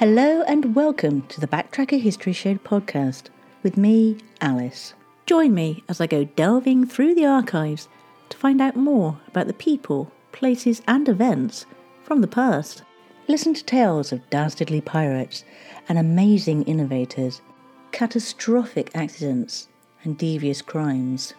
Hello 0.00 0.40
and 0.48 0.74
welcome 0.74 1.20
to 1.26 1.42
the 1.42 1.46
Backtracker 1.46 2.00
History 2.00 2.32
Show 2.32 2.54
podcast 2.54 3.24
with 3.62 3.76
me, 3.76 4.16
Alice. 4.40 4.94
Join 5.26 5.52
me 5.52 5.84
as 5.90 6.00
I 6.00 6.06
go 6.06 6.24
delving 6.24 6.86
through 6.86 7.14
the 7.14 7.26
archives 7.26 7.86
to 8.30 8.36
find 8.38 8.62
out 8.62 8.76
more 8.76 9.20
about 9.28 9.46
the 9.46 9.52
people, 9.52 10.10
places, 10.32 10.80
and 10.88 11.06
events 11.06 11.66
from 12.02 12.22
the 12.22 12.26
past. 12.26 12.82
Listen 13.28 13.52
to 13.52 13.62
tales 13.62 14.10
of 14.10 14.30
dastardly 14.30 14.80
pirates 14.80 15.44
and 15.86 15.98
amazing 15.98 16.62
innovators, 16.62 17.42
catastrophic 17.92 18.90
accidents, 18.94 19.68
and 20.04 20.16
devious 20.16 20.62
crimes. 20.62 21.34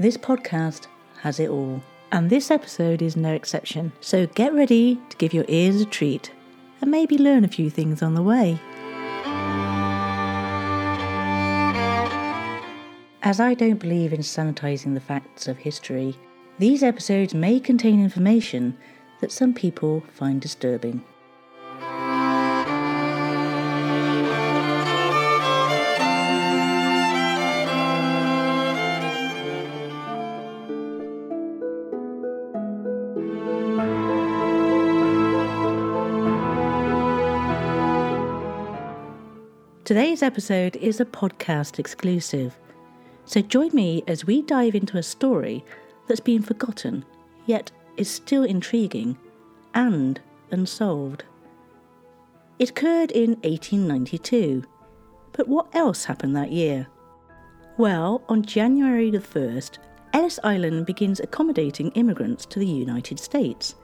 This 0.00 0.16
podcast 0.16 0.88
has 1.20 1.38
it 1.38 1.50
all, 1.50 1.80
and 2.10 2.30
this 2.30 2.50
episode 2.50 3.00
is 3.00 3.14
no 3.14 3.32
exception. 3.32 3.92
So 4.00 4.26
get 4.26 4.52
ready 4.52 5.00
to 5.08 5.16
give 5.18 5.32
your 5.32 5.44
ears 5.46 5.80
a 5.80 5.84
treat 5.84 6.32
and 6.86 6.92
maybe 6.92 7.18
learn 7.18 7.44
a 7.44 7.48
few 7.48 7.68
things 7.68 8.00
on 8.00 8.14
the 8.14 8.22
way. 8.22 8.58
As 13.22 13.40
I 13.40 13.54
don't 13.54 13.80
believe 13.80 14.12
in 14.12 14.20
sanitising 14.20 14.94
the 14.94 15.00
facts 15.00 15.48
of 15.48 15.58
history, 15.58 16.14
these 16.60 16.84
episodes 16.84 17.34
may 17.34 17.58
contain 17.58 18.00
information 18.00 18.78
that 19.20 19.32
some 19.32 19.52
people 19.52 20.04
find 20.12 20.40
disturbing. 20.40 21.02
Today's 40.16 40.32
episode 40.32 40.76
is 40.76 40.98
a 40.98 41.04
podcast 41.04 41.78
exclusive, 41.78 42.56
so 43.26 43.42
join 43.42 43.68
me 43.74 44.02
as 44.08 44.24
we 44.24 44.40
dive 44.40 44.74
into 44.74 44.96
a 44.96 45.02
story 45.02 45.62
that's 46.08 46.20
been 46.20 46.40
forgotten, 46.40 47.04
yet 47.44 47.70
is 47.98 48.08
still 48.08 48.42
intriguing 48.42 49.18
and 49.74 50.18
unsolved. 50.50 51.24
It 52.58 52.70
occurred 52.70 53.10
in 53.10 53.32
1892, 53.42 54.64
but 55.32 55.48
what 55.48 55.66
else 55.74 56.06
happened 56.06 56.34
that 56.34 56.50
year? 56.50 56.86
Well, 57.76 58.22
on 58.26 58.40
January 58.40 59.10
the 59.10 59.18
1st, 59.18 59.76
Ellis 60.14 60.40
Island 60.42 60.86
begins 60.86 61.20
accommodating 61.20 61.90
immigrants 61.90 62.46
to 62.46 62.58
the 62.58 62.64
United 62.64 63.20
States. 63.20 63.74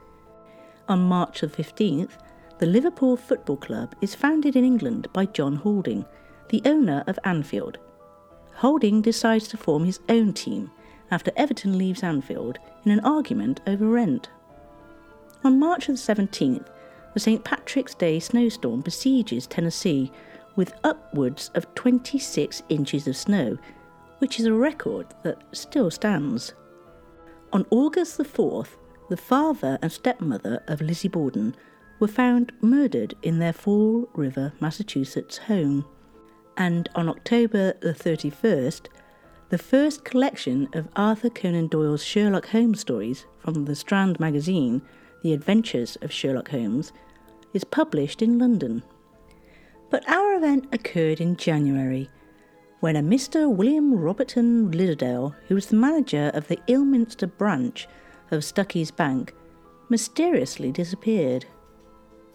On 0.89 0.99
March 0.99 1.41
the 1.41 1.47
15th, 1.47 2.13
the 2.57 2.65
Liverpool 2.65 3.17
Football 3.17 3.57
Club 3.57 3.93
is 4.01 4.15
founded 4.15 4.55
in 4.55 4.65
England 4.65 5.07
by 5.13 5.27
John 5.27 5.57
Holding, 5.57 6.03
the 6.49 6.61
owner 6.65 7.03
of 7.07 7.19
Anfield. 7.23 7.77
Holding 8.55 9.01
decides 9.01 9.47
to 9.49 9.57
form 9.57 9.85
his 9.85 9.99
own 10.09 10.33
team 10.33 10.71
after 11.11 11.31
Everton 11.35 11.77
leaves 11.77 12.03
Anfield 12.03 12.59
in 12.85 12.91
an 12.91 12.99
argument 13.01 13.61
over 13.67 13.87
rent. 13.87 14.29
On 15.43 15.59
March 15.59 15.87
the 15.87 15.93
17th, 15.93 16.67
the 17.13 17.19
St. 17.19 17.43
Patrick's 17.43 17.93
Day 17.93 18.19
snowstorm 18.19 18.81
besieges 18.81 19.45
Tennessee 19.45 20.11
with 20.55 20.73
upwards 20.83 21.51
of 21.55 21.73
26 21.75 22.63
inches 22.69 23.07
of 23.07 23.17
snow, 23.17 23.57
which 24.19 24.39
is 24.39 24.45
a 24.45 24.53
record 24.53 25.07
that 25.23 25.41
still 25.51 25.91
stands. 25.91 26.53
On 27.51 27.65
August 27.69 28.17
the 28.17 28.23
4th, 28.23 28.77
the 29.09 29.17
father 29.17 29.77
and 29.81 29.91
stepmother 29.91 30.63
of 30.67 30.81
Lizzie 30.81 31.07
Borden 31.07 31.55
were 31.99 32.07
found 32.07 32.51
murdered 32.61 33.13
in 33.21 33.39
their 33.39 33.53
Fall 33.53 34.09
River, 34.13 34.53
Massachusetts 34.59 35.37
home. 35.37 35.85
And 36.57 36.89
on 36.95 37.09
October 37.09 37.73
the 37.81 37.93
31st, 37.93 38.87
the 39.49 39.57
first 39.57 40.03
collection 40.03 40.67
of 40.73 40.89
Arthur 40.95 41.29
Conan 41.29 41.67
Doyle's 41.67 42.03
Sherlock 42.03 42.47
Holmes 42.47 42.79
stories 42.79 43.25
from 43.39 43.65
the 43.65 43.75
Strand 43.75 44.19
magazine, 44.19 44.81
The 45.21 45.33
Adventures 45.33 45.97
of 46.01 46.11
Sherlock 46.11 46.49
Holmes, 46.49 46.91
is 47.53 47.63
published 47.63 48.21
in 48.21 48.39
London. 48.39 48.83
But 49.89 50.07
our 50.09 50.33
event 50.33 50.67
occurred 50.71 51.21
in 51.21 51.37
January, 51.37 52.09
when 52.79 52.95
a 52.95 53.01
Mr. 53.01 53.49
William 53.49 53.93
Robertson 53.93 54.71
Lidderdale, 54.71 55.35
who 55.47 55.55
was 55.55 55.67
the 55.67 55.75
manager 55.75 56.31
of 56.33 56.47
the 56.47 56.59
Ilminster 56.67 57.27
branch 57.27 57.87
of 58.31 58.43
Stuckey's 58.43 58.91
Bank, 58.91 59.33
mysteriously 59.89 60.71
disappeared. 60.71 61.45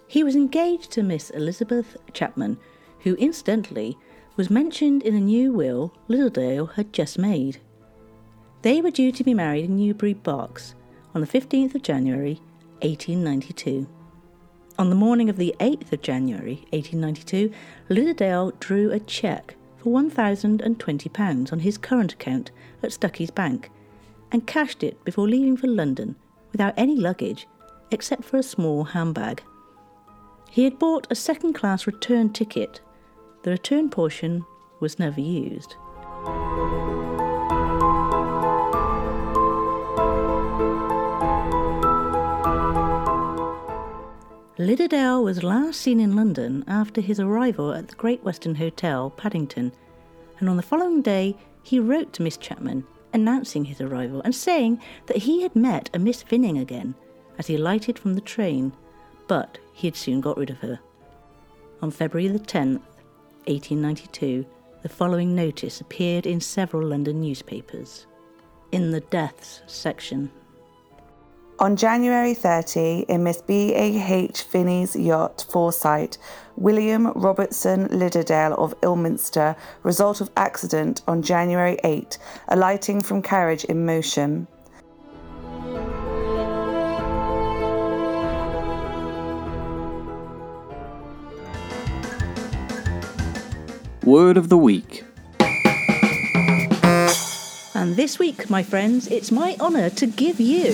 He 0.06 0.22
was 0.22 0.36
engaged 0.36 0.90
to 0.92 1.02
Miss 1.02 1.30
Elizabeth 1.30 1.96
Chapman, 2.12 2.58
who 3.00 3.14
incidentally 3.16 3.98
was 4.38 4.48
mentioned 4.48 5.02
in 5.02 5.16
a 5.16 5.20
new 5.20 5.52
will 5.52 5.92
Lidderdale 6.06 6.74
had 6.74 6.92
just 6.92 7.18
made. 7.18 7.60
They 8.62 8.80
were 8.80 8.92
due 8.92 9.10
to 9.10 9.24
be 9.24 9.34
married 9.34 9.64
in 9.64 9.76
Newbury 9.76 10.14
Box 10.14 10.76
on 11.12 11.20
the 11.20 11.26
15th 11.26 11.74
of 11.74 11.82
January 11.82 12.40
1892. 12.82 13.88
On 14.78 14.90
the 14.90 14.94
morning 14.94 15.28
of 15.28 15.38
the 15.38 15.56
8th 15.58 15.92
of 15.92 16.02
January 16.02 16.64
1892, 16.70 17.52
Lidderdale 17.88 18.52
drew 18.60 18.92
a 18.92 19.00
cheque 19.00 19.56
for 19.76 19.92
£1,020 19.92 21.52
on 21.52 21.58
his 21.58 21.76
current 21.76 22.12
account 22.12 22.52
at 22.84 22.92
Stuckey's 22.92 23.32
Bank 23.32 23.72
and 24.30 24.46
cashed 24.46 24.84
it 24.84 25.04
before 25.04 25.28
leaving 25.28 25.56
for 25.56 25.66
London 25.66 26.14
without 26.52 26.74
any 26.76 26.94
luggage 26.94 27.48
except 27.90 28.22
for 28.22 28.36
a 28.36 28.42
small 28.44 28.84
handbag. 28.84 29.42
He 30.48 30.62
had 30.62 30.78
bought 30.78 31.08
a 31.10 31.16
second 31.16 31.54
class 31.54 31.88
return 31.88 32.32
ticket. 32.32 32.80
The 33.48 33.52
return 33.52 33.88
portion 33.88 34.44
was 34.78 34.98
never 34.98 35.22
used. 35.22 35.76
Lidderdale 44.58 45.24
was 45.24 45.42
last 45.42 45.80
seen 45.80 45.98
in 45.98 46.14
London 46.14 46.62
after 46.68 47.00
his 47.00 47.18
arrival 47.18 47.72
at 47.72 47.88
the 47.88 47.94
Great 47.94 48.22
Western 48.22 48.56
Hotel, 48.56 49.08
Paddington, 49.08 49.72
and 50.40 50.50
on 50.50 50.58
the 50.58 50.62
following 50.62 51.00
day 51.00 51.34
he 51.62 51.80
wrote 51.80 52.12
to 52.12 52.22
Miss 52.22 52.36
Chapman 52.36 52.84
announcing 53.14 53.64
his 53.64 53.80
arrival 53.80 54.20
and 54.26 54.34
saying 54.34 54.78
that 55.06 55.16
he 55.16 55.40
had 55.40 55.56
met 55.56 55.88
a 55.94 55.98
Miss 55.98 56.22
Vinning 56.22 56.58
again 56.58 56.94
as 57.38 57.46
he 57.46 57.54
alighted 57.54 57.98
from 57.98 58.14
the 58.14 58.20
train 58.20 58.74
but 59.26 59.56
he 59.72 59.86
had 59.86 59.96
soon 59.96 60.20
got 60.20 60.36
rid 60.36 60.50
of 60.50 60.58
her. 60.58 60.80
On 61.80 61.90
February 61.90 62.28
the 62.28 62.38
10th, 62.38 62.82
1892, 63.48 64.44
the 64.82 64.88
following 64.88 65.34
notice 65.34 65.80
appeared 65.80 66.26
in 66.26 66.40
several 66.40 66.86
London 66.88 67.20
newspapers. 67.20 68.06
In 68.72 68.90
the 68.90 69.00
deaths 69.00 69.62
section. 69.66 70.30
On 71.58 71.74
January 71.74 72.34
30, 72.34 73.06
in 73.08 73.24
Miss 73.24 73.42
B.A.H. 73.42 74.42
Finney's 74.42 74.94
yacht 74.94 75.44
Foresight, 75.50 76.18
William 76.56 77.10
Robertson 77.14 77.88
Lidderdale 77.88 78.54
of 78.54 78.74
Ilminster, 78.82 79.56
result 79.82 80.20
of 80.20 80.30
accident 80.36 81.02
on 81.08 81.22
January 81.22 81.78
8, 81.82 82.18
alighting 82.48 83.00
from 83.00 83.22
carriage 83.22 83.64
in 83.64 83.84
motion. 83.84 84.46
Word 94.08 94.38
of 94.38 94.48
the 94.48 94.56
Week. 94.56 95.04
And 97.74 97.94
this 97.94 98.18
week, 98.18 98.48
my 98.48 98.62
friends, 98.62 99.06
it's 99.08 99.30
my 99.30 99.54
honour 99.60 99.90
to 99.90 100.06
give 100.06 100.40
you. 100.40 100.72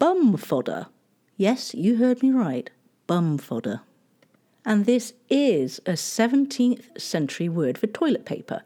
Bum 0.00 0.36
fodder. 0.36 0.88
Yes, 1.36 1.74
you 1.74 1.98
heard 1.98 2.24
me 2.24 2.32
right. 2.32 2.68
Bum 3.06 3.38
fodder. 3.38 3.82
And 4.64 4.84
this 4.84 5.12
is 5.30 5.78
a 5.86 5.92
17th 5.92 7.00
century 7.00 7.48
word 7.48 7.78
for 7.78 7.86
toilet 7.86 8.24
paper. 8.24 8.62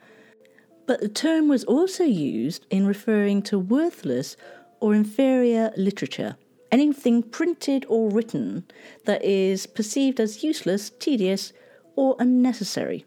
But 0.87 1.03
the 1.03 1.11
term 1.11 1.47
was 1.47 1.65
also 1.65 2.05
used 2.05 2.65
in 2.71 2.87
referring 2.87 3.43
to 3.43 3.59
worthless 3.59 4.35
or 4.81 4.95
inferior 4.95 5.73
literature 5.77 6.37
anything 6.72 7.22
printed 7.22 7.84
or 7.88 8.11
written 8.11 8.64
that 9.05 9.25
is 9.25 9.67
perceived 9.67 10.20
as 10.20 10.43
useless, 10.43 10.90
tedious, 10.99 11.52
or 11.96 12.17
unnecessary. 12.19 13.05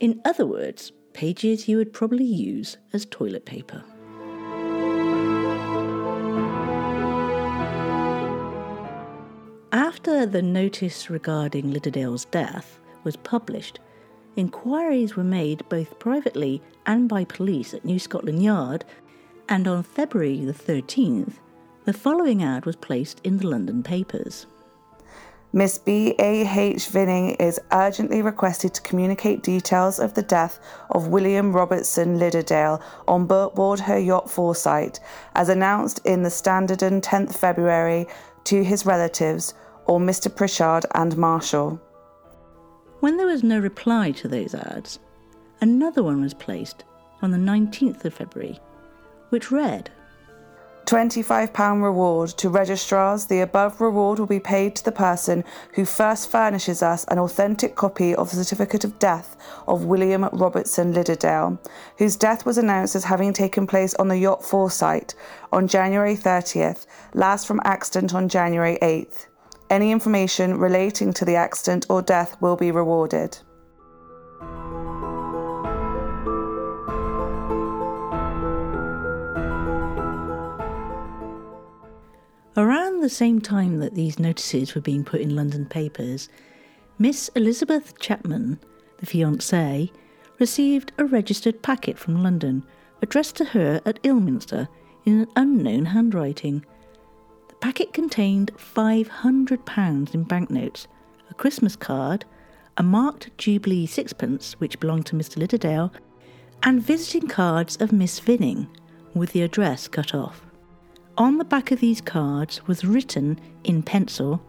In 0.00 0.20
other 0.24 0.46
words, 0.46 0.92
pages 1.12 1.68
you 1.68 1.76
would 1.78 1.92
probably 1.92 2.24
use 2.24 2.76
as 2.92 3.06
toilet 3.06 3.44
paper. 3.44 3.82
After 9.72 10.26
the 10.26 10.42
notice 10.42 11.10
regarding 11.10 11.70
Lidderdale's 11.70 12.26
death 12.26 12.78
was 13.04 13.16
published, 13.16 13.78
inquiries 14.36 15.16
were 15.16 15.24
made 15.24 15.68
both 15.68 15.98
privately 15.98 16.62
and 16.86 17.08
by 17.08 17.24
police 17.24 17.74
at 17.74 17.84
New 17.84 17.98
Scotland 17.98 18.42
Yard, 18.42 18.84
and 19.48 19.66
on 19.66 19.82
February 19.82 20.44
the 20.44 20.52
13th, 20.52 21.34
the 21.86 21.92
following 21.92 22.42
ad 22.42 22.66
was 22.66 22.74
placed 22.74 23.20
in 23.22 23.38
the 23.38 23.46
London 23.46 23.80
papers. 23.80 24.46
Miss 25.52 25.78
B.A.H. 25.78 26.88
Vinning 26.88 27.36
is 27.36 27.60
urgently 27.72 28.22
requested 28.22 28.74
to 28.74 28.82
communicate 28.82 29.44
details 29.44 30.00
of 30.00 30.12
the 30.14 30.22
death 30.22 30.58
of 30.90 31.06
William 31.06 31.52
Robertson 31.52 32.18
Lidderdale 32.18 32.82
on 33.06 33.26
board 33.26 33.78
her 33.78 33.98
yacht 33.98 34.28
Foresight, 34.28 34.98
as 35.36 35.48
announced 35.48 36.00
in 36.04 36.24
the 36.24 36.30
Standard 36.30 36.82
on 36.82 37.00
10th 37.00 37.36
February 37.36 38.08
to 38.44 38.64
his 38.64 38.84
relatives 38.84 39.54
or 39.86 40.00
Mr. 40.00 40.34
Pritchard 40.34 40.86
and 40.92 41.16
Marshall. 41.16 41.80
When 42.98 43.16
there 43.16 43.28
was 43.28 43.44
no 43.44 43.60
reply 43.60 44.10
to 44.10 44.26
those 44.26 44.56
ads, 44.56 44.98
another 45.60 46.02
one 46.02 46.20
was 46.20 46.34
placed 46.34 46.82
on 47.22 47.30
the 47.30 47.38
19th 47.38 48.04
of 48.04 48.14
February, 48.14 48.58
which 49.30 49.52
read 49.52 49.88
£25 50.86 51.82
reward 51.82 52.28
to 52.28 52.48
registrars. 52.48 53.26
The 53.26 53.40
above 53.40 53.80
reward 53.80 54.20
will 54.20 54.26
be 54.26 54.38
paid 54.38 54.76
to 54.76 54.84
the 54.84 54.92
person 54.92 55.42
who 55.74 55.84
first 55.84 56.30
furnishes 56.30 56.80
us 56.80 57.04
an 57.06 57.18
authentic 57.18 57.74
copy 57.74 58.14
of 58.14 58.30
the 58.30 58.36
certificate 58.36 58.84
of 58.84 59.00
death 59.00 59.36
of 59.66 59.86
William 59.86 60.28
Robertson 60.32 60.92
Lidderdale, 60.92 61.58
whose 61.98 62.14
death 62.14 62.46
was 62.46 62.56
announced 62.56 62.94
as 62.94 63.02
having 63.02 63.32
taken 63.32 63.66
place 63.66 63.94
on 63.94 64.06
the 64.06 64.16
yacht 64.16 64.44
Foresight 64.44 65.16
on 65.52 65.66
January 65.66 66.14
30th, 66.14 66.86
last 67.14 67.48
from 67.48 67.60
accident 67.64 68.14
on 68.14 68.28
January 68.28 68.78
8th. 68.80 69.26
Any 69.68 69.90
information 69.90 70.56
relating 70.56 71.12
to 71.14 71.24
the 71.24 71.34
accident 71.34 71.86
or 71.88 72.00
death 72.00 72.40
will 72.40 72.56
be 72.56 72.70
rewarded. 72.70 73.38
Around 82.58 83.00
the 83.00 83.10
same 83.10 83.42
time 83.42 83.80
that 83.80 83.94
these 83.94 84.18
notices 84.18 84.74
were 84.74 84.80
being 84.80 85.04
put 85.04 85.20
in 85.20 85.36
London 85.36 85.66
papers, 85.66 86.30
Miss 86.98 87.28
Elizabeth 87.34 87.98
Chapman, 87.98 88.58
the 88.96 89.04
fiancée, 89.04 89.90
received 90.38 90.90
a 90.96 91.04
registered 91.04 91.60
packet 91.60 91.98
from 91.98 92.22
London 92.22 92.64
addressed 93.02 93.36
to 93.36 93.44
her 93.44 93.82
at 93.84 94.00
Ilminster 94.02 94.68
in 95.04 95.20
an 95.20 95.28
unknown 95.36 95.84
handwriting. 95.84 96.64
The 97.48 97.56
packet 97.56 97.92
contained 97.92 98.52
£500 98.56 100.14
in 100.14 100.22
banknotes, 100.22 100.88
a 101.30 101.34
Christmas 101.34 101.76
card, 101.76 102.24
a 102.78 102.82
marked 102.82 103.36
Jubilee 103.36 103.84
sixpence 103.84 104.54
which 104.54 104.80
belonged 104.80 105.04
to 105.06 105.16
Mr. 105.16 105.36
Lidderdale, 105.36 105.92
and 106.62 106.82
visiting 106.82 107.28
cards 107.28 107.76
of 107.82 107.92
Miss 107.92 108.18
Vinning 108.18 108.66
with 109.12 109.32
the 109.32 109.42
address 109.42 109.88
cut 109.88 110.14
off. 110.14 110.45
On 111.18 111.38
the 111.38 111.44
back 111.44 111.70
of 111.70 111.80
these 111.80 112.02
cards 112.02 112.66
was 112.66 112.84
written 112.84 113.40
in 113.64 113.82
pencil, 113.82 114.42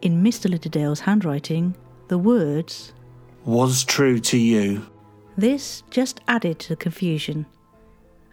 in 0.00 0.22
Mr. 0.22 0.50
Lidderdale's 0.50 1.00
handwriting, 1.00 1.76
the 2.08 2.16
words, 2.16 2.94
Was 3.44 3.84
true 3.84 4.18
to 4.20 4.38
you. 4.38 4.86
This 5.36 5.82
just 5.90 6.20
added 6.26 6.58
to 6.60 6.70
the 6.70 6.76
confusion. 6.76 7.44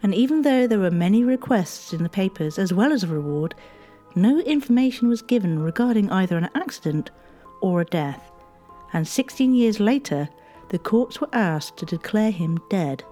And 0.02 0.14
even 0.14 0.40
though 0.40 0.66
there 0.66 0.78
were 0.78 0.90
many 0.90 1.22
requests 1.22 1.92
in 1.92 2.02
the 2.02 2.08
papers 2.08 2.58
as 2.58 2.72
well 2.72 2.92
as 2.92 3.04
a 3.04 3.08
reward, 3.08 3.54
no 4.14 4.38
information 4.40 5.08
was 5.08 5.20
given 5.20 5.62
regarding 5.62 6.10
either 6.10 6.38
an 6.38 6.48
accident 6.54 7.10
or 7.60 7.82
a 7.82 7.86
death. 7.86 8.30
And 8.94 9.06
16 9.06 9.54
years 9.54 9.80
later, 9.80 10.28
the 10.70 10.78
courts 10.78 11.20
were 11.20 11.34
asked 11.34 11.76
to 11.78 11.86
declare 11.86 12.30
him 12.30 12.58
dead. 12.70 13.04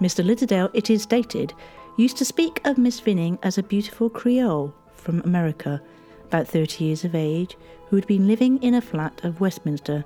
Mr. 0.00 0.24
Lidderdale, 0.24 0.70
it 0.74 0.90
is 0.90 1.02
stated, 1.02 1.54
used 1.98 2.16
to 2.16 2.24
speak 2.24 2.60
of 2.64 2.78
Miss 2.78 3.00
Vinning 3.00 3.40
as 3.42 3.58
a 3.58 3.62
beautiful 3.62 4.08
Creole 4.08 4.72
from 4.94 5.20
America, 5.22 5.82
about 6.26 6.46
30 6.46 6.84
years 6.84 7.04
of 7.04 7.12
age, 7.12 7.56
who 7.88 7.96
had 7.96 8.06
been 8.06 8.28
living 8.28 8.62
in 8.62 8.74
a 8.74 8.80
flat 8.80 9.24
of 9.24 9.40
Westminster 9.40 10.04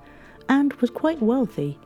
and 0.49 0.73
was 0.75 0.89
quite 0.89 1.21
wealthy, 1.21 1.79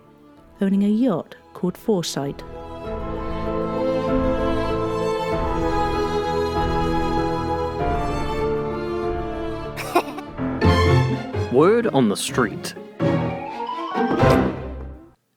owning 0.60 0.84
a 0.84 0.88
yacht 0.88 1.34
called 1.54 1.76
Foresight. 1.76 2.40
Word 11.52 11.88
on 11.88 12.10
the 12.10 12.16
street. 12.16 12.74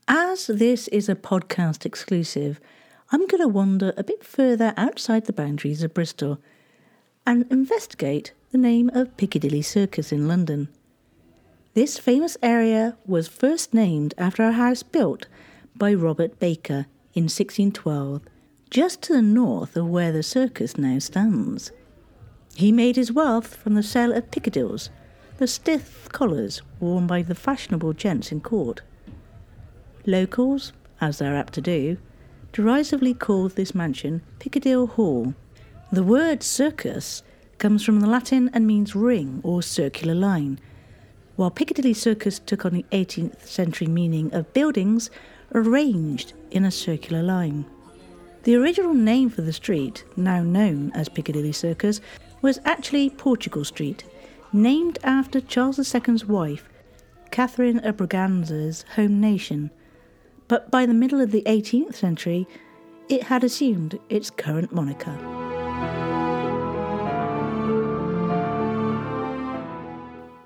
As 0.08 0.46
this 0.46 0.88
is 0.90 1.10
a 1.10 1.16
podcast 1.16 1.88
exclusive, 1.88 2.60
I'm 3.12 3.26
going 3.26 3.42
to 3.42 3.48
wander 3.48 3.92
a 3.98 4.04
bit 4.04 4.24
further 4.24 4.72
outside 4.78 5.26
the 5.26 5.34
boundaries 5.34 5.82
of 5.82 5.96
Bristol 5.96 6.40
and 7.26 7.52
investigate 7.52 8.34
the 8.52 8.58
name 8.60 8.92
of 8.94 9.18
Piccadilly 9.18 9.64
Circus 9.64 10.12
in 10.12 10.28
London. 10.28 10.70
This 11.74 11.98
famous 11.98 12.38
area 12.44 12.98
was 13.08 13.28
first 13.28 13.74
named 13.74 14.14
after 14.20 14.44
a 14.44 14.52
house 14.52 14.84
built 14.84 15.26
by 15.76 15.92
Robert 15.92 16.40
Baker 16.40 16.86
in 17.16 17.24
1612, 17.24 18.22
just 18.70 19.02
to 19.04 19.14
the 19.14 19.24
north 19.24 19.76
of 19.76 19.88
where 19.88 20.12
the 20.12 20.22
circus 20.22 20.78
now 20.78 21.00
stands. 21.00 21.72
He 22.56 22.72
made 22.72 22.96
his 22.96 23.12
wealth 23.12 23.56
from 23.56 23.74
the 23.74 23.82
sale 23.82 24.14
of 24.14 24.30
piccadilles, 24.30 24.92
the 25.38 25.48
stiff 25.48 26.10
collars 26.12 26.62
worn 26.80 27.08
by 27.08 27.24
the 27.24 27.34
fashionable 27.34 27.94
gents 27.94 28.32
in 28.32 28.42
court. 28.42 28.82
Locals, 30.06 30.74
as 31.02 31.18
they're 31.18 31.36
apt 31.36 31.54
to 31.54 31.62
do, 31.62 31.98
derisively 32.52 33.14
called 33.14 33.56
this 33.56 33.76
mansion 33.76 34.22
Piccadilly 34.40 34.88
Hall. 34.88 35.34
The 35.92 36.04
word 36.04 36.44
circus 36.44 37.24
comes 37.58 37.84
from 37.84 38.00
the 38.00 38.08
Latin 38.08 38.50
and 38.54 38.66
means 38.66 38.96
ring 38.96 39.42
or 39.44 39.62
circular 39.62 40.16
line, 40.16 40.60
while 41.36 41.52
Piccadilly 41.52 41.94
Circus 41.94 42.40
took 42.40 42.66
on 42.66 42.74
the 42.74 42.86
18th 42.92 43.46
century 43.46 43.88
meaning 43.88 44.34
of 44.34 44.54
buildings 44.54 45.10
arranged 45.54 46.34
in 46.52 46.66
a 46.66 46.72
circular 46.72 47.24
line. 47.24 47.66
The 48.44 48.56
original 48.56 48.94
name 48.94 49.30
for 49.30 49.42
the 49.42 49.54
street, 49.54 50.04
now 50.16 50.42
known 50.42 50.92
as 50.94 51.10
Piccadilly 51.10 51.52
Circus, 51.52 52.02
was 52.42 52.60
actually 52.66 53.10
Portugal 53.10 53.66
Street, 53.66 54.06
named 54.54 54.98
after 55.04 55.42
Charles 55.42 55.78
II's 55.78 56.26
wife, 56.26 56.70
Catherine 57.32 57.80
of 57.80 57.98
Braganza's 57.98 58.86
home 58.96 59.20
nation. 59.20 59.72
But 60.50 60.72
by 60.72 60.88
the 60.88 60.96
middle 60.96 61.22
of 61.22 61.32
the 61.32 61.44
18th 61.44 61.96
century, 61.96 62.48
it 63.08 63.24
had 63.24 63.44
assumed 63.44 64.00
its 64.10 64.32
current 64.32 64.74
moniker. 64.74 65.16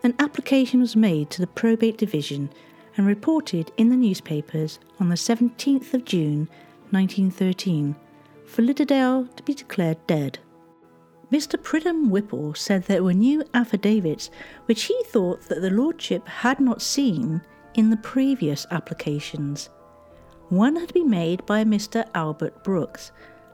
An 0.03 0.13
application 0.19 0.81
was 0.81 0.97
made 0.97 1.29
to 1.29 1.39
the 1.39 1.47
probate 1.47 1.97
division 1.97 2.49
and 2.97 3.07
reported 3.07 3.71
in 3.77 3.89
the 3.89 3.95
newspapers 3.95 4.77
on 4.99 5.07
the 5.07 5.15
17th 5.15 5.93
of 5.93 6.03
June 6.03 6.49
1913 6.91 7.95
for 8.45 8.61
Lidderdale 8.61 9.25
to 9.37 9.43
be 9.43 9.53
declared 9.53 10.05
dead. 10.05 10.37
Mr. 11.31 11.57
Pridham 11.57 12.09
Whipple 12.09 12.53
said 12.53 12.83
there 12.83 13.03
were 13.03 13.13
new 13.13 13.41
affidavits 13.53 14.29
which 14.65 14.83
he 14.83 15.03
thought 15.05 15.43
that 15.43 15.61
the 15.61 15.71
Lordship 15.71 16.27
had 16.27 16.59
not 16.59 16.81
seen 16.81 17.41
in 17.73 17.89
the 17.89 17.97
previous 17.97 18.67
applications. 18.69 19.69
One 20.49 20.75
had 20.75 20.93
been 20.93 21.09
made 21.09 21.45
by 21.45 21.63
Mr. 21.63 22.07
Albert 22.13 22.63
Brooks, 22.63 23.11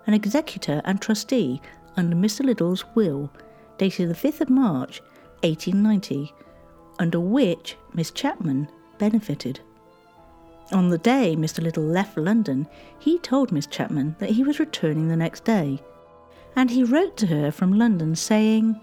an 0.08 0.14
executor 0.14 0.82
and 0.86 1.02
trustee 1.02 1.62
under 1.96 2.16
Mr. 2.16 2.46
Liddell's 2.46 2.84
will, 2.96 3.32
dated 3.78 4.10
the 4.10 4.14
5th 4.14 4.42
of 4.42 4.50
March 4.50 5.02
1890, 5.44 6.34
under 7.00 7.20
which 7.20 7.78
Miss 7.94 8.12
Chapman 8.12 8.68
benefited. 8.98 9.60
On 10.72 10.90
the 10.90 10.98
day 10.98 11.36
Mr. 11.36 11.64
Liddell 11.64 11.84
left 11.84 12.18
London, 12.18 12.68
he 13.00 13.18
told 13.20 13.52
Miss 13.52 13.66
Chapman 13.68 14.16
that 14.20 14.32
he 14.32 14.44
was 14.44 14.60
returning 14.60 15.08
the 15.08 15.16
next 15.16 15.44
day, 15.44 15.82
and 16.56 16.70
he 16.70 16.84
wrote 16.84 17.18
to 17.18 17.28
her 17.28 17.52
from 17.52 17.78
London 17.78 18.16
saying, 18.16 18.80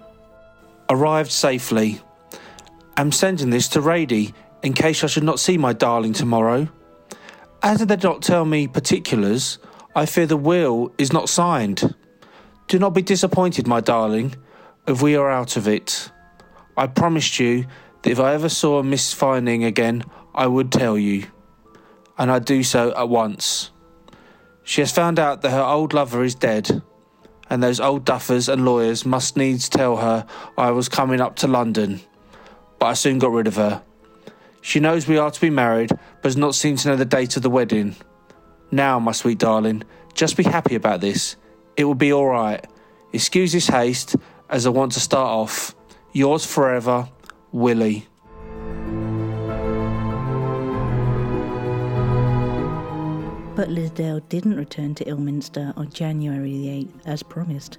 Arrived 0.89 1.31
safely. 1.31 2.01
Am 2.97 3.13
sending 3.13 3.51
this 3.51 3.69
to 3.69 3.81
Rady 3.81 4.33
in 4.63 4.73
case 4.73 5.05
I 5.05 5.09
should 5.09 5.25
not 5.25 5.39
see 5.39 5.59
my 5.59 5.73
darling 5.73 6.13
tomorrow. 6.13 6.69
As 7.63 7.81
they 7.81 7.87
did 7.87 8.03
not 8.03 8.23
tell 8.23 8.45
me 8.45 8.69
particulars, 8.69 9.59
I 9.95 10.07
fear 10.07 10.27
the 10.27 10.37
will 10.37 10.93
is 10.99 11.13
not 11.13 11.29
signed. 11.29 11.95
Do 12.69 12.79
not 12.79 12.91
be 12.91 13.03
disappointed, 13.03 13.67
my 13.67 13.81
darling, 13.81 14.35
if 14.87 15.03
we 15.03 15.17
are 15.17 15.31
out 15.31 15.57
of 15.57 15.67
it. 15.67 16.11
I 16.77 16.87
promised 16.87 17.39
you 17.41 17.67
that 18.03 18.11
if 18.11 18.21
I 18.21 18.35
ever 18.35 18.49
saw 18.49 18.83
Miss 18.83 19.13
Vining 19.15 19.65
again, 19.65 20.05
I 20.35 20.47
would 20.47 20.71
tell 20.71 20.99
you. 20.99 21.27
And 22.19 22.31
I 22.31 22.39
do 22.39 22.63
so 22.63 22.95
at 22.97 23.09
once. 23.09 23.71
She 24.63 24.81
has 24.81 24.93
found 24.93 25.19
out 25.19 25.43
that 25.43 25.51
her 25.51 25.63
old 25.63 25.95
lover 25.95 26.25
is 26.25 26.35
dead, 26.35 26.83
and 27.49 27.63
those 27.63 27.81
old 27.81 28.05
duffers 28.05 28.53
and 28.53 28.65
lawyers 28.65 29.07
must 29.07 29.37
needs 29.37 29.69
tell 29.69 29.97
her 29.97 30.27
I 30.59 30.73
was 30.73 30.89
coming 30.89 31.21
up 31.21 31.37
to 31.37 31.47
London. 31.47 32.01
But 32.79 32.87
I 32.87 32.93
soon 32.95 33.19
got 33.19 33.33
rid 33.33 33.47
of 33.47 33.57
her. 33.57 33.83
She 34.67 34.81
knows 34.81 35.07
we 35.07 35.17
are 35.17 35.31
to 35.31 35.41
be 35.41 35.49
married, 35.49 35.91
but 35.91 36.23
does 36.25 36.37
not 36.37 36.57
seem 36.57 36.75
to 36.79 36.89
know 36.89 36.97
the 36.97 37.05
date 37.05 37.37
of 37.37 37.45
the 37.45 37.49
wedding. 37.49 37.95
Now, 38.73 38.99
my 38.99 39.13
sweet 39.13 39.39
darling, 39.39 39.85
just 40.13 40.37
be 40.37 40.43
happy 40.43 40.75
about 40.75 41.01
this. 41.01 41.37
It 41.77 41.85
will 41.85 41.95
be 41.95 42.13
all 42.13 42.27
right. 42.27 42.67
Excuse 43.13 43.53
this 43.53 43.69
haste, 43.69 44.17
as 44.51 44.67
I 44.67 44.71
want 44.71 44.91
to 44.95 45.01
start 45.01 45.29
off. 45.29 45.73
Yours 46.13 46.45
forever, 46.45 47.09
Willie. 47.53 48.09
But 53.55 53.71
Liddell 53.71 54.19
didn't 54.29 54.57
return 54.57 54.97
to 54.97 55.09
Ilminster 55.09 55.75
on 55.77 55.91
January 55.91 56.51
the 56.51 56.87
8th 56.87 57.07
as 57.07 57.23
promised. 57.23 57.79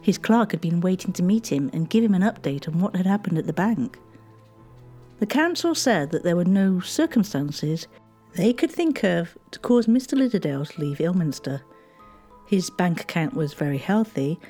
His 0.00 0.18
clerk 0.18 0.52
had 0.52 0.60
been 0.60 0.80
waiting 0.80 1.12
to 1.14 1.24
meet 1.24 1.50
him 1.50 1.70
and 1.72 1.90
give 1.90 2.04
him 2.04 2.14
an 2.14 2.22
update 2.22 2.68
on 2.68 2.78
what 2.78 2.94
had 2.94 3.04
happened 3.04 3.36
at 3.36 3.48
the 3.48 3.52
bank. 3.52 3.98
The 5.18 5.26
council 5.26 5.74
said 5.74 6.10
that 6.10 6.24
there 6.24 6.36
were 6.36 6.44
no 6.44 6.80
circumstances 6.80 7.86
they 8.34 8.52
could 8.52 8.70
think 8.70 9.04
of 9.04 9.38
to 9.52 9.58
cause 9.60 9.86
Mr. 9.86 10.18
Liddell 10.18 10.66
to 10.66 10.80
leave 10.80 11.00
Ilminster. 11.00 11.62
His 12.46 12.68
bank 12.68 13.00
account 13.00 13.34
was 13.34 13.54
very 13.54 13.78
healthy, 13.78 14.40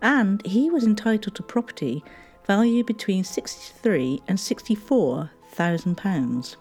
and 0.00 0.44
he 0.46 0.70
was 0.70 0.84
entitled 0.84 1.34
to 1.34 1.42
property 1.42 2.04
valued 2.46 2.86
between 2.86 3.24
sixty-three 3.24 4.22
and 4.28 4.38
sixty-four 4.38 5.30
thousand 5.50 5.96
pounds. 5.96 6.56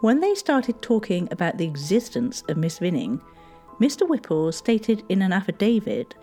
When 0.00 0.20
they 0.20 0.34
started 0.34 0.80
talking 0.80 1.28
about 1.30 1.58
the 1.58 1.66
existence 1.66 2.42
of 2.48 2.56
Miss 2.56 2.78
Vinning, 2.78 3.20
Mr. 3.80 4.06
Whipple 4.08 4.52
stated 4.52 5.02
in 5.08 5.22
an 5.22 5.32
affidavit 5.32 6.14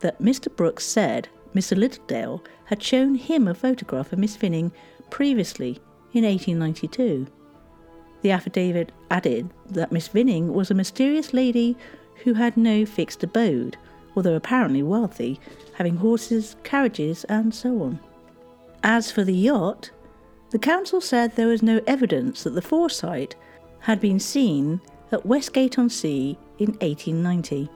that 0.00 0.20
Mr. 0.20 0.54
Brooks 0.54 0.84
said 0.84 1.28
Mr. 1.54 1.76
Liddell 1.76 2.44
had 2.66 2.82
shown 2.82 3.14
him 3.14 3.46
a 3.46 3.54
photograph 3.54 4.12
of 4.12 4.18
Miss 4.18 4.36
Vinning 4.36 4.72
previously 5.14 5.78
in 6.12 6.24
1892. 6.24 7.28
The 8.22 8.32
affidavit 8.32 8.90
added 9.12 9.48
that 9.70 9.92
Miss 9.92 10.08
Vinning 10.08 10.52
was 10.52 10.72
a 10.72 10.74
mysterious 10.74 11.32
lady 11.32 11.76
who 12.24 12.34
had 12.34 12.56
no 12.56 12.84
fixed 12.84 13.22
abode, 13.22 13.76
although 14.16 14.34
apparently 14.34 14.82
wealthy, 14.82 15.38
having 15.74 15.98
horses, 15.98 16.56
carriages, 16.64 17.22
and 17.28 17.54
so 17.54 17.80
on. 17.80 18.00
As 18.82 19.12
for 19.12 19.22
the 19.22 19.32
yacht, 19.32 19.92
the 20.50 20.58
council 20.58 21.00
said 21.00 21.36
there 21.36 21.46
was 21.46 21.62
no 21.62 21.80
evidence 21.86 22.42
that 22.42 22.56
the 22.56 22.60
Foresight 22.60 23.36
had 23.78 24.00
been 24.00 24.18
seen 24.18 24.80
at 25.12 25.24
Westgate 25.24 25.78
on 25.78 25.90
Sea 25.90 26.36
in 26.58 26.70
1890. 26.80 27.70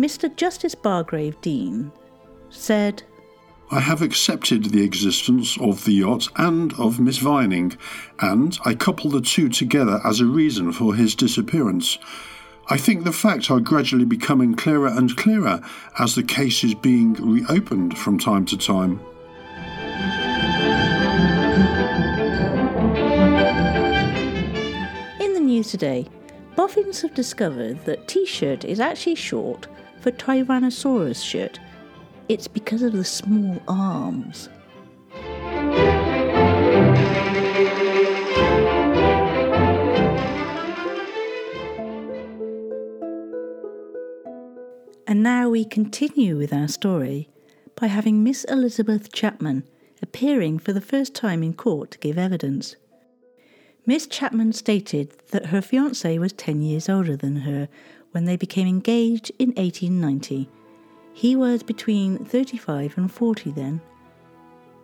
Mr. 0.00 0.34
Justice 0.34 0.74
Bargrave 0.74 1.40
Deane 1.42 1.92
said, 2.50 3.04
I 3.74 3.80
have 3.80 4.02
accepted 4.02 4.66
the 4.66 4.84
existence 4.84 5.58
of 5.60 5.84
the 5.84 5.94
yacht 5.94 6.28
and 6.36 6.72
of 6.74 7.00
Miss 7.00 7.18
Vining, 7.18 7.76
and 8.20 8.56
I 8.64 8.76
couple 8.76 9.10
the 9.10 9.20
two 9.20 9.48
together 9.48 10.00
as 10.04 10.20
a 10.20 10.26
reason 10.26 10.70
for 10.70 10.94
his 10.94 11.16
disappearance. 11.16 11.98
I 12.68 12.76
think 12.76 13.02
the 13.02 13.12
facts 13.12 13.50
are 13.50 13.58
gradually 13.58 14.04
becoming 14.04 14.54
clearer 14.54 14.86
and 14.86 15.16
clearer 15.16 15.60
as 15.98 16.14
the 16.14 16.22
case 16.22 16.62
is 16.62 16.76
being 16.76 17.14
reopened 17.14 17.98
from 17.98 18.16
time 18.16 18.46
to 18.46 18.56
time. 18.56 19.00
In 25.18 25.34
the 25.34 25.42
news 25.42 25.72
today, 25.72 26.06
boffins 26.54 27.02
have 27.02 27.14
discovered 27.14 27.84
that 27.86 28.06
T 28.06 28.24
shirt 28.24 28.64
is 28.64 28.78
actually 28.78 29.16
short 29.16 29.66
for 30.00 30.12
Tyrannosaurus 30.12 31.24
shirt. 31.24 31.58
It's 32.26 32.48
because 32.48 32.82
of 32.82 32.92
the 32.92 33.04
small 33.04 33.60
arms. 33.68 34.48
And 45.06 45.22
now 45.22 45.50
we 45.50 45.66
continue 45.66 46.38
with 46.38 46.52
our 46.54 46.66
story 46.66 47.28
by 47.76 47.88
having 47.88 48.24
Miss 48.24 48.44
Elizabeth 48.44 49.12
Chapman 49.12 49.64
appearing 50.00 50.58
for 50.58 50.72
the 50.72 50.80
first 50.80 51.14
time 51.14 51.42
in 51.42 51.52
court 51.52 51.90
to 51.90 51.98
give 51.98 52.16
evidence. 52.16 52.76
Miss 53.84 54.06
Chapman 54.06 54.54
stated 54.54 55.12
that 55.30 55.46
her 55.46 55.60
fiance 55.60 56.18
was 56.18 56.32
10 56.32 56.62
years 56.62 56.88
older 56.88 57.16
than 57.16 57.36
her 57.36 57.68
when 58.12 58.24
they 58.24 58.36
became 58.36 58.66
engaged 58.66 59.30
in 59.38 59.50
1890. 59.50 60.48
He 61.14 61.36
was 61.36 61.62
between 61.62 62.24
35 62.24 62.98
and 62.98 63.10
40 63.10 63.52
then. 63.52 63.80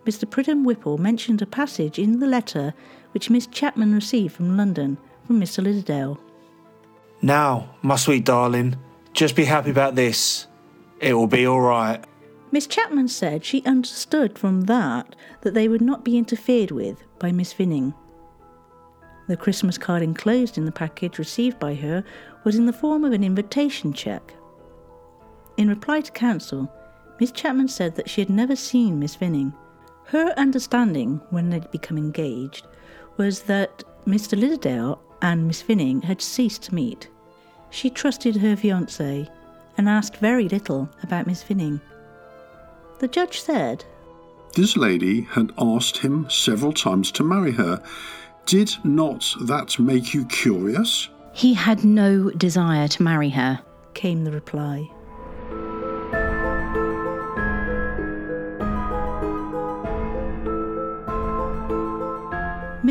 Mr. 0.05 0.27
Pridham 0.27 0.63
Whipple 0.63 0.97
mentioned 0.97 1.41
a 1.41 1.45
passage 1.45 1.99
in 1.99 2.19
the 2.19 2.25
letter 2.25 2.73
which 3.11 3.29
Miss 3.29 3.45
Chapman 3.47 3.93
received 3.93 4.33
from 4.33 4.57
London 4.57 4.97
from 5.27 5.39
Mr. 5.39 5.61
Liddell. 5.61 6.19
Now, 7.21 7.75
my 7.83 7.97
sweet 7.97 8.25
darling, 8.25 8.77
just 9.13 9.35
be 9.35 9.43
happy 9.43 9.69
about 9.69 9.95
this. 9.95 10.47
It 10.99 11.13
will 11.13 11.27
be 11.27 11.45
all 11.45 11.61
right. 11.61 12.03
Miss 12.51 12.65
Chapman 12.65 13.09
said 13.09 13.45
she 13.45 13.63
understood 13.65 14.39
from 14.39 14.61
that 14.61 15.15
that 15.41 15.53
they 15.53 15.67
would 15.67 15.81
not 15.81 16.03
be 16.03 16.17
interfered 16.17 16.71
with 16.71 17.03
by 17.19 17.31
Miss 17.31 17.53
Vinning. 17.53 17.93
The 19.27 19.37
Christmas 19.37 19.77
card 19.77 20.01
enclosed 20.01 20.57
in 20.57 20.65
the 20.65 20.71
package 20.71 21.19
received 21.19 21.59
by 21.59 21.75
her 21.75 22.03
was 22.43 22.55
in 22.55 22.65
the 22.65 22.73
form 22.73 23.03
of 23.03 23.13
an 23.13 23.23
invitation 23.23 23.93
cheque. 23.93 24.33
In 25.57 25.69
reply 25.69 26.01
to 26.01 26.11
counsel, 26.11 26.71
Miss 27.19 27.31
Chapman 27.31 27.67
said 27.67 27.95
that 27.95 28.09
she 28.09 28.21
had 28.21 28.29
never 28.29 28.55
seen 28.55 28.99
Miss 28.99 29.15
Vinning. 29.15 29.53
Her 30.05 30.33
understanding, 30.37 31.21
when 31.29 31.49
they'd 31.49 31.69
become 31.71 31.97
engaged, 31.97 32.67
was 33.17 33.41
that 33.43 33.83
Mr. 34.05 34.39
Liddell 34.39 35.01
and 35.21 35.47
Miss 35.47 35.61
Vinning 35.61 36.01
had 36.01 36.21
ceased 36.21 36.63
to 36.63 36.75
meet. 36.75 37.09
She 37.69 37.89
trusted 37.89 38.37
her 38.37 38.55
fiance 38.55 39.29
and 39.77 39.87
asked 39.87 40.17
very 40.17 40.49
little 40.49 40.89
about 41.03 41.27
Miss 41.27 41.43
Vinning. 41.43 41.79
The 42.99 43.07
judge 43.07 43.39
said, 43.39 43.85
This 44.55 44.75
lady 44.75 45.21
had 45.21 45.51
asked 45.57 45.97
him 45.97 46.29
several 46.29 46.73
times 46.73 47.11
to 47.13 47.23
marry 47.23 47.51
her. 47.51 47.81
Did 48.45 48.75
not 48.83 49.35
that 49.41 49.79
make 49.79 50.13
you 50.13 50.25
curious? 50.25 51.09
He 51.33 51.53
had 51.53 51.85
no 51.85 52.29
desire 52.31 52.87
to 52.89 53.03
marry 53.03 53.29
her. 53.29 53.61
came 53.93 54.23
the 54.23 54.31
reply. 54.31 54.89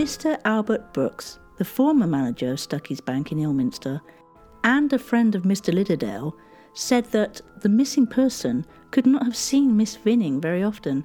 Mr. 0.00 0.40
Albert 0.46 0.94
Brooks, 0.94 1.38
the 1.58 1.64
former 1.64 2.06
manager 2.06 2.52
of 2.52 2.58
Stuckey's 2.58 3.02
Bank 3.02 3.32
in 3.32 3.38
Ilminster, 3.38 4.00
and 4.64 4.90
a 4.90 4.98
friend 4.98 5.34
of 5.34 5.42
Mr. 5.42 5.74
Lidderdale, 5.74 6.34
said 6.72 7.04
that 7.10 7.42
the 7.60 7.68
missing 7.68 8.06
person 8.06 8.64
could 8.92 9.04
not 9.04 9.24
have 9.24 9.36
seen 9.36 9.76
Miss 9.76 9.96
Vinning 9.96 10.40
very 10.40 10.62
often, 10.62 11.04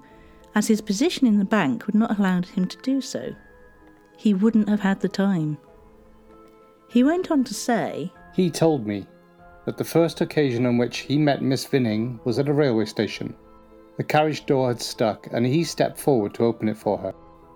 as 0.55 0.69
his 0.69 0.79
position 0.79 1.27
in 1.27 1.39
the 1.39 1.43
bank 1.43 1.85
would 1.85 1.95
not 1.95 2.17
allow 2.17 2.41
him 2.41 2.69
to 2.69 2.77
do 2.83 3.01
so. 3.01 3.35
He 4.15 4.33
wouldn't 4.33 4.69
have 4.69 4.79
had 4.79 5.01
the 5.01 5.09
time. 5.09 5.57
He 6.87 7.03
went 7.03 7.29
on 7.29 7.43
to 7.43 7.53
say, 7.53 8.13
He 8.33 8.49
told 8.49 8.87
me 8.87 9.05
that 9.65 9.75
the 9.75 9.83
first 9.83 10.21
occasion 10.21 10.65
on 10.65 10.77
which 10.77 10.99
he 10.99 11.17
met 11.17 11.41
Miss 11.41 11.65
Vinning 11.65 12.17
was 12.23 12.39
at 12.39 12.47
a 12.47 12.53
railway 12.53 12.85
station. 12.85 13.35
The 13.97 14.05
carriage 14.05 14.45
door 14.45 14.69
had 14.69 14.81
stuck, 14.81 15.27
and 15.33 15.45
he 15.45 15.65
stepped 15.65 15.99
forward 15.99 16.33
to 16.35 16.45
open 16.45 16.69
it 16.69 16.77
for 16.77 16.97
her. 16.99 17.13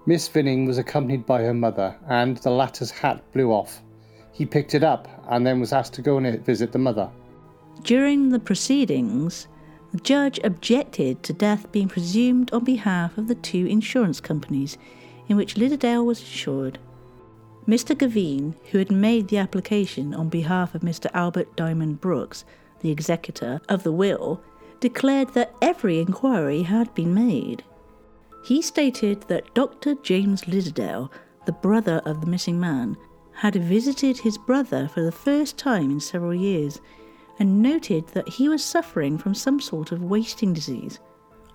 Miss 0.09 0.27
Vinning 0.27 0.65
was 0.65 0.79
accompanied 0.79 1.27
by 1.27 1.43
her 1.43 1.53
mother, 1.53 1.95
and 2.07 2.37
the 2.37 2.49
latter's 2.49 2.89
hat 2.89 3.21
blew 3.31 3.51
off. 3.51 3.83
He 4.31 4.43
picked 4.43 4.73
it 4.73 4.83
up 4.83 5.07
and 5.29 5.45
then 5.45 5.59
was 5.59 5.71
asked 5.71 5.93
to 5.93 6.01
go 6.01 6.17
and 6.17 6.43
visit 6.43 6.71
the 6.71 6.79
mother. 6.79 7.11
During 7.83 8.29
the 8.29 8.39
proceedings, 8.39 9.47
the 9.91 9.99
judge 9.99 10.39
objected 10.43 11.21
to 11.21 11.31
death 11.31 11.71
being 11.71 11.87
presumed 11.87 12.51
on 12.51 12.63
behalf 12.63 13.19
of 13.19 13.27
the 13.27 13.35
two 13.35 13.67
insurance 13.67 14.19
companies 14.19 14.79
in 15.27 15.37
which 15.37 15.57
Liddell 15.57 16.07
was 16.07 16.21
insured. 16.21 16.79
Mr. 17.67 17.95
Gavine, 17.95 18.55
who 18.71 18.79
had 18.79 18.91
made 18.91 19.27
the 19.27 19.37
application 19.37 20.15
on 20.15 20.27
behalf 20.27 20.73
of 20.73 20.81
Mr. 20.81 21.05
Albert 21.13 21.55
Diamond 21.55 22.01
Brooks, 22.01 22.45
the 22.79 22.89
executor 22.89 23.61
of 23.69 23.83
the 23.83 23.91
will, 23.91 24.41
declared 24.79 25.35
that 25.35 25.53
every 25.61 25.99
inquiry 25.99 26.63
had 26.63 26.95
been 26.95 27.13
made. 27.13 27.63
He 28.43 28.61
stated 28.61 29.21
that 29.23 29.53
Dr. 29.53 29.95
James 29.95 30.47
Liddell, 30.47 31.11
the 31.45 31.51
brother 31.51 32.01
of 32.05 32.21
the 32.21 32.27
missing 32.27 32.59
man, 32.59 32.97
had 33.33 33.55
visited 33.55 34.17
his 34.17 34.37
brother 34.37 34.87
for 34.87 35.01
the 35.01 35.11
first 35.11 35.57
time 35.57 35.91
in 35.91 35.99
several 35.99 36.33
years 36.33 36.81
and 37.37 37.61
noted 37.61 38.07
that 38.09 38.27
he 38.27 38.49
was 38.49 38.63
suffering 38.63 39.17
from 39.17 39.33
some 39.33 39.59
sort 39.59 39.91
of 39.91 40.03
wasting 40.03 40.53
disease, 40.53 40.99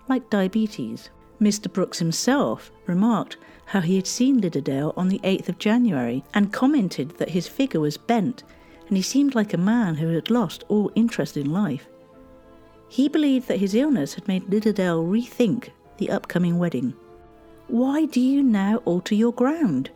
like 0.09 0.31
diabetes. 0.31 1.11
Mr. 1.41 1.71
Brooks 1.71 1.99
himself 1.99 2.71
remarked 2.87 3.37
how 3.67 3.81
he 3.81 3.97
had 3.97 4.07
seen 4.07 4.41
Liddell 4.41 4.95
on 4.97 5.09
the 5.09 5.19
8th 5.21 5.49
of 5.49 5.59
January 5.59 6.23
and 6.33 6.53
commented 6.53 7.11
that 7.19 7.31
his 7.31 7.49
figure 7.49 7.81
was 7.81 7.97
bent 7.97 8.45
and 8.89 8.97
he 8.97 9.03
seemed 9.03 9.35
like 9.35 9.53
a 9.53 9.59
man 9.59 9.95
who 9.97 10.09
had 10.09 10.31
lost 10.31 10.65
all 10.69 10.93
interest 10.95 11.37
in 11.37 11.51
life. 11.51 11.89
He 12.89 13.09
believed 13.09 13.49
that 13.49 13.61
his 13.61 13.75
illness 13.75 14.15
had 14.15 14.29
made 14.29 14.49
Liddell 14.49 15.05
rethink 15.05 15.71
the 15.99 16.11
upcoming 16.11 16.59
wedding. 16.59 16.95
Why 17.69 18.05
do 18.05 18.21
you 18.21 18.43
now 18.43 18.77
alter 18.85 19.15
your 19.15 19.33
ground? 19.33 19.91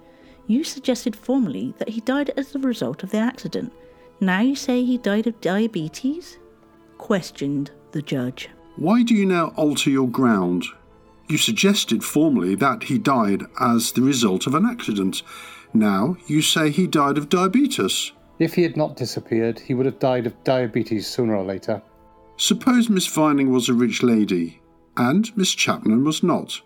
You 0.46 0.64
suggested 0.64 1.14
formerly 1.14 1.74
that 1.78 1.90
he 1.90 2.00
died 2.00 2.30
as 2.36 2.54
a 2.54 2.58
result 2.58 3.02
of 3.02 3.10
the 3.10 3.18
accident. 3.18 3.72
Now 4.20 4.40
you 4.40 4.56
say 4.56 4.84
he 4.84 4.98
died 4.98 5.26
of 5.26 5.40
diabetes? 5.40 6.38
questioned 6.96 7.70
the 7.92 8.02
judge. 8.02 8.48
Why 8.76 9.02
do 9.02 9.14
you 9.14 9.26
now 9.26 9.52
alter 9.56 9.90
your 9.90 10.08
ground? 10.08 10.64
You 11.28 11.36
suggested 11.36 12.02
formerly 12.02 12.54
that 12.56 12.84
he 12.84 12.98
died 12.98 13.44
as 13.60 13.92
the 13.92 14.02
result 14.02 14.46
of 14.46 14.54
an 14.54 14.64
accident. 14.64 15.22
Now 15.74 16.16
you 16.26 16.40
say 16.42 16.70
he 16.70 16.86
died 16.86 17.18
of 17.18 17.28
diabetes. 17.28 18.12
If 18.38 18.54
he 18.54 18.62
had 18.62 18.76
not 18.76 18.96
disappeared, 18.96 19.58
he 19.58 19.74
would 19.74 19.86
have 19.86 19.98
died 19.98 20.26
of 20.26 20.44
diabetes 20.44 21.06
sooner 21.06 21.36
or 21.36 21.44
later. 21.44 21.82
Suppose 22.36 22.88
Miss 22.88 23.06
Vining 23.06 23.52
was 23.52 23.68
a 23.68 23.74
rich 23.74 24.02
lady, 24.02 24.60
and 24.98 25.34
Miss 25.36 25.54
Chapman 25.54 26.04
was 26.04 26.22
not, 26.22 26.60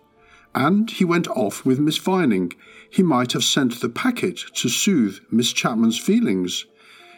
and 0.55 0.89
he 0.89 1.05
went 1.05 1.27
off 1.29 1.63
with 1.63 1.79
Miss 1.79 1.97
Vining. 1.97 2.51
He 2.89 3.03
might 3.03 3.31
have 3.33 3.43
sent 3.43 3.79
the 3.79 3.89
packet 3.89 4.39
to 4.55 4.69
soothe 4.69 5.19
Miss 5.31 5.53
Chapman's 5.53 5.99
feelings. 5.99 6.65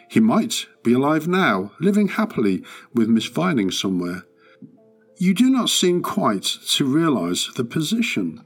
He 0.08 0.20
might 0.20 0.66
be 0.84 0.92
alive 0.92 1.26
now, 1.26 1.72
living 1.80 2.08
happily 2.08 2.62
with 2.94 3.08
Miss 3.08 3.26
Vining 3.26 3.70
somewhere. 3.70 4.24
You 5.18 5.32
do 5.32 5.48
not 5.48 5.70
seem 5.70 6.02
quite 6.02 6.44
to 6.44 6.84
realise 6.84 7.50
the 7.54 7.64
position. 7.64 8.44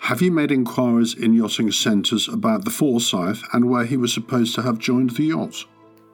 Have 0.00 0.20
you 0.20 0.32
made 0.32 0.50
inquiries 0.50 1.14
in 1.14 1.34
yachting 1.34 1.70
centres 1.70 2.26
about 2.26 2.64
the 2.64 2.70
Foresight 2.70 3.36
and 3.52 3.70
where 3.70 3.84
he 3.84 3.96
was 3.96 4.12
supposed 4.12 4.54
to 4.56 4.62
have 4.62 4.78
joined 4.78 5.10
the 5.10 5.24
yacht? 5.24 5.64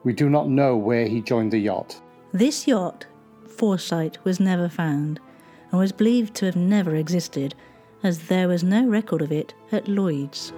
We 0.03 0.13
do 0.13 0.29
not 0.29 0.49
know 0.49 0.77
where 0.77 1.07
he 1.07 1.21
joined 1.21 1.51
the 1.51 1.59
yacht. 1.59 1.99
This 2.31 2.67
yacht, 2.67 3.07
Foresight, 3.47 4.23
was 4.23 4.39
never 4.39 4.69
found 4.69 5.19
and 5.71 5.79
was 5.79 5.91
believed 5.91 6.35
to 6.35 6.45
have 6.45 6.55
never 6.55 6.95
existed, 6.95 7.55
as 8.03 8.27
there 8.27 8.47
was 8.47 8.63
no 8.63 8.85
record 8.85 9.21
of 9.21 9.31
it 9.31 9.53
at 9.71 9.87
Lloyd's. 9.87 10.53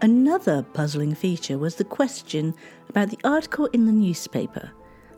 Another 0.00 0.62
puzzling 0.62 1.14
feature 1.14 1.58
was 1.58 1.74
the 1.74 1.84
question 1.84 2.54
about 2.88 3.10
the 3.10 3.18
article 3.24 3.66
in 3.66 3.84
the 3.84 3.92
newspaper 3.92 4.70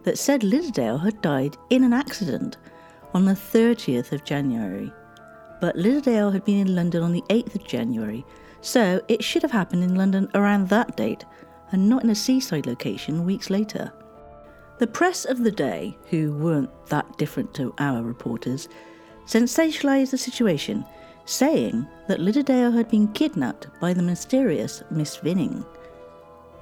that 0.05 0.19
said 0.19 0.43
Lidderdale 0.43 0.99
had 0.99 1.21
died 1.21 1.57
in 1.69 1.85
an 1.85 1.93
accident 1.93 2.57
on 3.12 3.25
the 3.25 3.33
30th 3.33 4.12
of 4.12 4.25
January. 4.25 4.93
But 5.61 5.76
Lidderdale 5.76 6.31
had 6.31 6.45
been 6.45 6.67
in 6.67 6.75
London 6.75 7.02
on 7.02 7.12
the 7.12 7.25
8th 7.29 7.55
of 7.57 7.67
January, 7.67 8.25
so 8.62 9.02
it 9.09 9.23
should 9.23 9.43
have 9.43 9.50
happened 9.50 9.83
in 9.83 9.95
London 9.95 10.29
around 10.35 10.69
that 10.69 10.97
date 10.97 11.25
and 11.73 11.88
not 11.88 12.02
in 12.02 12.11
a 12.11 12.14
seaside 12.14 12.67
location 12.67 13.26
weeks 13.26 13.50
later. 13.50 13.93
The 14.81 14.87
press 14.87 15.27
of 15.27 15.45
the 15.45 15.51
day, 15.51 15.95
who 16.09 16.33
weren't 16.33 16.71
that 16.87 17.19
different 17.19 17.53
to 17.53 17.75
our 17.79 18.03
reporters, 18.03 18.67
sensationalised 19.27 20.11
the 20.11 20.17
situation, 20.17 20.87
saying 21.27 21.87
that 22.09 22.19
Lidderdale 22.19 22.73
had 22.73 22.89
been 22.89 23.13
kidnapped 23.13 23.67
by 23.79 23.93
the 23.93 24.03
mysterious 24.03 24.83
Miss 24.91 25.19
Vinning. 25.19 25.67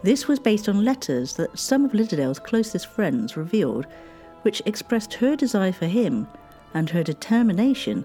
This 0.02 0.26
was 0.26 0.40
based 0.40 0.68
on 0.68 0.84
letters 0.84 1.34
that 1.34 1.56
some 1.56 1.84
of 1.84 1.94
Lidderdale's 1.94 2.40
closest 2.40 2.88
friends 2.88 3.36
revealed, 3.36 3.86
which 4.42 4.62
expressed 4.66 5.14
her 5.14 5.36
desire 5.36 5.72
for 5.72 5.86
him 5.86 6.26
and 6.74 6.90
her 6.90 7.04
determination 7.04 8.04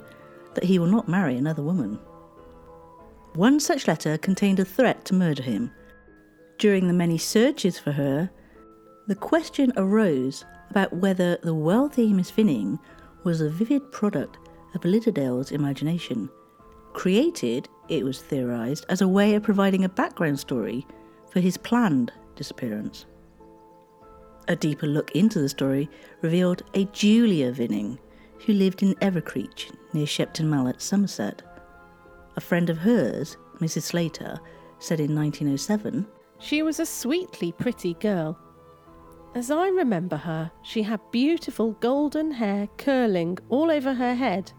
that 0.53 0.65
he 0.65 0.77
will 0.77 0.85
not 0.85 1.09
marry 1.09 1.37
another 1.37 1.63
woman. 1.63 1.97
One 3.33 3.59
such 3.59 3.87
letter 3.87 4.19
contained 4.19 4.59
a 4.59 4.65
threat 4.65 5.05
to 5.05 5.15
murder 5.15 5.41
him. 5.41 5.71
During 6.59 6.85
the 6.85 6.93
many 6.93 7.17
searches 7.17 7.79
for 7.79 7.93
her, 7.93 8.29
the 9.07 9.15
question 9.15 9.73
arose 9.75 10.45
about 10.69 10.93
whether 10.93 11.37
the 11.37 11.53
wealthy 11.53 12.13
Miss 12.13 12.31
Vinning 12.31 12.79
was 13.23 13.41
a 13.41 13.49
vivid 13.49 13.91
product 13.91 14.37
of 14.73 14.85
Lidderdale's 14.85 15.51
imagination, 15.51 16.29
created, 16.93 17.67
it 17.89 18.03
was 18.03 18.21
theorised, 18.21 18.85
as 18.89 19.01
a 19.01 19.07
way 19.07 19.35
of 19.35 19.43
providing 19.43 19.83
a 19.83 19.89
background 19.89 20.39
story 20.39 20.85
for 21.29 21.39
his 21.39 21.57
planned 21.57 22.11
disappearance. 22.35 23.05
A 24.47 24.55
deeper 24.55 24.87
look 24.87 25.11
into 25.11 25.39
the 25.39 25.49
story 25.49 25.89
revealed 26.21 26.63
a 26.73 26.85
Julia 26.85 27.51
Vinning 27.51 27.97
who 28.45 28.53
lived 28.53 28.83
in 28.83 28.95
Evercreech 28.95 29.73
near 29.93 30.05
Shepton 30.05 30.49
Mallet, 30.49 30.81
Somerset. 30.81 31.41
A 32.35 32.41
friend 32.41 32.69
of 32.69 32.77
hers, 32.77 33.37
Mrs. 33.59 33.83
Slater, 33.83 34.39
said 34.79 34.99
in 34.99 35.15
1907 35.15 36.05
She 36.39 36.61
was 36.61 36.79
a 36.79 36.85
sweetly 36.85 37.53
pretty 37.53 37.93
girl. 37.95 38.37
As 39.35 39.49
I 39.49 39.67
remember 39.69 40.15
her, 40.15 40.51
she 40.61 40.83
had 40.83 40.99
beautiful 41.11 41.71
golden 41.79 42.31
hair 42.31 42.67
curling 42.77 43.39
all 43.49 43.71
over 43.71 43.93
her 43.93 44.13
head 44.13 44.51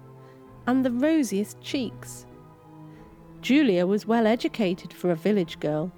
and 0.67 0.85
the 0.85 0.91
rosiest 0.91 1.61
cheeks. 1.61 2.27
Julia 3.41 3.87
was 3.87 4.07
well 4.07 4.27
educated 4.27 4.93
for 4.93 5.11
a 5.11 5.17
village 5.17 5.61
girl 5.61 5.93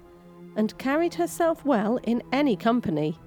and 0.55 0.77
carried 0.77 1.15
herself 1.15 1.65
well 1.65 1.97
in 2.03 2.21
any 2.31 2.55
company. 2.55 3.17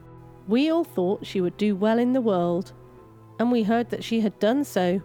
We 0.47 0.71
all 0.71 0.85
thought 0.85 1.27
she 1.27 1.41
would 1.41 1.57
do 1.57 1.75
well 1.75 1.99
in 1.99 2.13
the 2.13 2.21
world, 2.21 2.73
and 3.39 3.51
we 3.51 3.63
heard 3.63 3.91
that 3.91 4.05
she 4.05 4.21
had 4.21 4.39
done 4.39 4.63
so. 4.65 5.01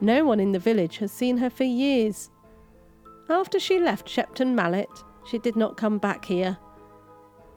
No 0.00 0.24
one 0.24 0.40
in 0.40 0.52
the 0.52 0.58
village 0.58 0.98
has 0.98 1.12
seen 1.12 1.36
her 1.38 1.50
for 1.50 1.64
years. 1.64 2.30
After 3.28 3.60
she 3.60 3.78
left 3.78 4.08
Shepton 4.08 4.54
Mallet, 4.54 4.90
she 5.26 5.38
did 5.38 5.56
not 5.56 5.76
come 5.76 5.98
back 5.98 6.24
here. 6.24 6.58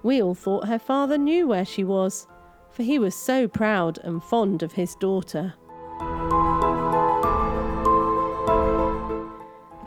We 0.03 0.21
all 0.21 0.35
thought 0.35 0.67
her 0.67 0.79
father 0.79 1.17
knew 1.17 1.47
where 1.47 1.65
she 1.65 1.85
was, 1.85 2.27
for 2.69 2.83
he 2.83 2.99
was 2.99 3.15
so 3.15 3.47
proud 3.47 3.99
and 4.03 4.21
fond 4.21 4.61
of 4.61 4.73
his 4.73 4.95
daughter. 4.95 5.53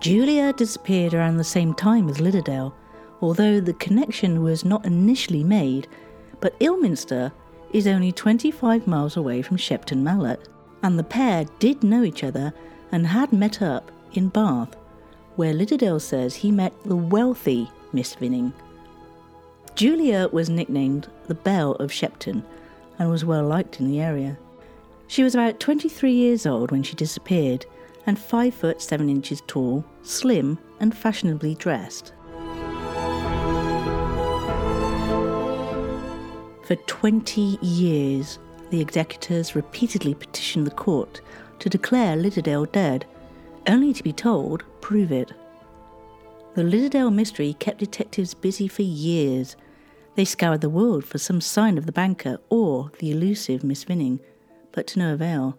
Julia 0.01 0.53
disappeared 0.55 1.15
around 1.15 1.37
the 1.37 1.45
same 1.45 1.75
time 1.75 2.09
as 2.09 2.21
Lidderdale, 2.21 2.75
although 3.21 3.61
the 3.61 3.75
connection 3.75 4.43
was 4.43 4.65
not 4.65 4.87
initially 4.87 5.45
made, 5.45 5.87
but 6.41 6.57
Ilminster 6.61 7.33
is 7.73 7.87
only 7.87 8.13
25 8.13 8.87
miles 8.87 9.17
away 9.17 9.43
from 9.43 9.57
Shepton 9.57 10.03
Mallet, 10.03 10.49
and 10.83 10.99
the 10.99 11.05
pair 11.05 11.45
did 11.59 11.83
know 11.83 12.03
each 12.03 12.25
other 12.25 12.53
and 12.93 13.07
had 13.07 13.33
met 13.33 13.61
up 13.61 13.91
in 14.13 14.29
Bath, 14.29 14.77
where 15.35 15.53
Lidderdale 15.53 16.01
says 16.01 16.37
he 16.37 16.51
met 16.51 16.73
the 16.85 16.97
wealthy 16.97 17.69
Miss 17.93 18.15
Vinning. 18.15 18.53
Julia 19.77 20.29
was 20.33 20.49
nicknamed 20.49 21.07
the 21.27 21.35
Belle 21.35 21.73
of 21.73 21.93
Shepton 21.93 22.43
and 22.99 23.11
was 23.11 23.27
well 23.27 23.45
liked 23.47 23.79
in 23.79 23.91
the 23.91 24.01
area. 24.01 24.39
She 25.07 25.23
was 25.23 25.35
about 25.35 25.61
23 25.61 26.13
years 26.13 26.47
old 26.47 26.71
when 26.71 26.83
she 26.83 26.97
disappeared 26.97 27.67
and 28.07 28.19
5 28.19 28.55
foot 28.55 28.81
7 28.81 29.11
inches 29.11 29.43
tall, 29.47 29.85
slim, 30.03 30.59
and 30.81 30.97
fashionably 30.97 31.57
dressed. 31.57 32.15
For 36.63 36.77
20 36.87 37.59
years, 37.61 38.39
the 38.71 38.81
executors 38.81 39.55
repeatedly 39.55 40.15
petitioned 40.15 40.67
the 40.67 40.71
court 40.71 41.21
to 41.59 41.69
declare 41.69 42.17
Lidderdale 42.17 42.65
dead, 42.73 43.05
only 43.67 43.93
to 43.93 44.03
be 44.03 44.15
told, 44.15 44.65
prove 44.81 45.13
it. 45.13 45.33
The 46.55 46.63
Lidderdale 46.63 47.11
mystery 47.11 47.53
kept 47.59 47.81
detectives 47.81 48.33
busy 48.33 48.69
for 48.69 48.81
years. 48.81 49.55
They 50.17 50.25
scoured 50.25 50.63
the 50.63 50.71
world 50.71 51.05
for 51.05 51.19
some 51.19 51.43
sign 51.43 51.77
of 51.77 51.85
the 51.85 51.93
banker 51.93 52.39
or 52.49 52.91
the 53.01 53.11
elusive 53.11 53.63
Miss 53.63 53.85
Vinning, 53.85 54.19
but 54.73 54.87
to 54.89 54.99
no 54.99 55.13
avail. 55.13 55.59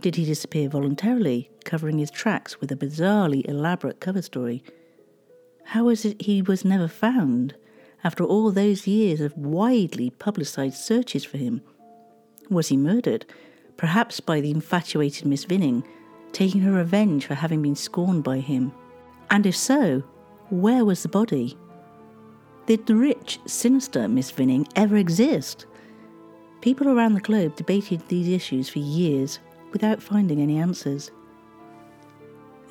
Did 0.00 0.16
he 0.16 0.24
disappear 0.24 0.70
voluntarily, 0.70 1.50
covering 1.64 1.98
his 1.98 2.10
tracks 2.10 2.60
with 2.60 2.72
a 2.72 2.76
bizarrely 2.76 3.46
elaborate 3.46 4.00
cover 4.00 4.22
story? 4.22 4.64
How 5.64 5.84
was 5.84 6.06
it 6.06 6.22
he 6.22 6.40
was 6.40 6.64
never 6.64 6.88
found 6.88 7.56
after 8.02 8.24
all 8.24 8.50
those 8.50 8.86
years 8.86 9.20
of 9.20 9.36
widely 9.36 10.08
publicised 10.10 10.78
searches 10.78 11.24
for 11.24 11.36
him? 11.36 11.60
Was 12.48 12.68
he 12.68 12.78
murdered, 12.78 13.26
perhaps 13.76 14.18
by 14.18 14.40
the 14.40 14.50
infatuated 14.50 15.26
Miss 15.26 15.44
Vinning, 15.44 15.84
taking 16.32 16.62
her 16.62 16.72
revenge 16.72 17.26
for 17.26 17.34
having 17.34 17.60
been 17.60 17.76
scorned 17.76 18.24
by 18.24 18.38
him? 18.38 18.72
And 19.30 19.44
if 19.44 19.56
so, 19.56 20.02
where 20.48 20.86
was 20.86 21.02
the 21.02 21.08
body? 21.10 21.58
Did 22.66 22.86
the 22.86 22.96
rich, 22.96 23.40
sinister 23.44 24.08
Miss 24.08 24.30
Vinning 24.30 24.66
ever 24.74 24.96
exist? 24.96 25.66
People 26.62 26.88
around 26.88 27.12
the 27.12 27.20
globe 27.20 27.56
debated 27.56 28.00
these 28.08 28.28
issues 28.28 28.70
for 28.70 28.78
years 28.78 29.38
without 29.72 30.02
finding 30.02 30.40
any 30.40 30.56
answers. 30.56 31.10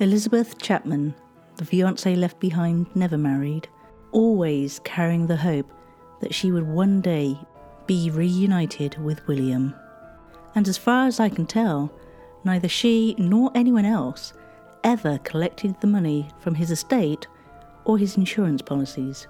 Elizabeth 0.00 0.60
Chapman, 0.60 1.14
the 1.56 1.64
fiancée 1.64 2.16
left 2.16 2.40
behind, 2.40 2.88
never 2.96 3.16
married, 3.16 3.68
always 4.10 4.80
carrying 4.80 5.28
the 5.28 5.36
hope 5.36 5.72
that 6.20 6.34
she 6.34 6.50
would 6.50 6.66
one 6.66 7.00
day 7.00 7.38
be 7.86 8.10
reunited 8.10 8.98
with 8.98 9.24
William. 9.28 9.72
And 10.56 10.66
as 10.66 10.76
far 10.76 11.06
as 11.06 11.20
I 11.20 11.28
can 11.28 11.46
tell, 11.46 11.92
neither 12.42 12.68
she 12.68 13.14
nor 13.16 13.52
anyone 13.54 13.84
else 13.84 14.32
ever 14.82 15.18
collected 15.18 15.80
the 15.80 15.86
money 15.86 16.28
from 16.40 16.56
his 16.56 16.72
estate 16.72 17.28
or 17.84 17.96
his 17.96 18.16
insurance 18.16 18.60
policies. 18.60 19.28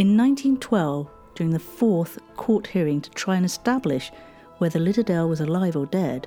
In 0.00 0.16
1912, 0.16 1.10
during 1.34 1.52
the 1.52 1.58
fourth 1.58 2.18
court 2.34 2.68
hearing 2.68 3.02
to 3.02 3.10
try 3.10 3.36
and 3.36 3.44
establish 3.44 4.10
whether 4.56 4.78
Lidderdale 4.78 5.28
was 5.28 5.40
alive 5.40 5.76
or 5.76 5.84
dead, 5.84 6.26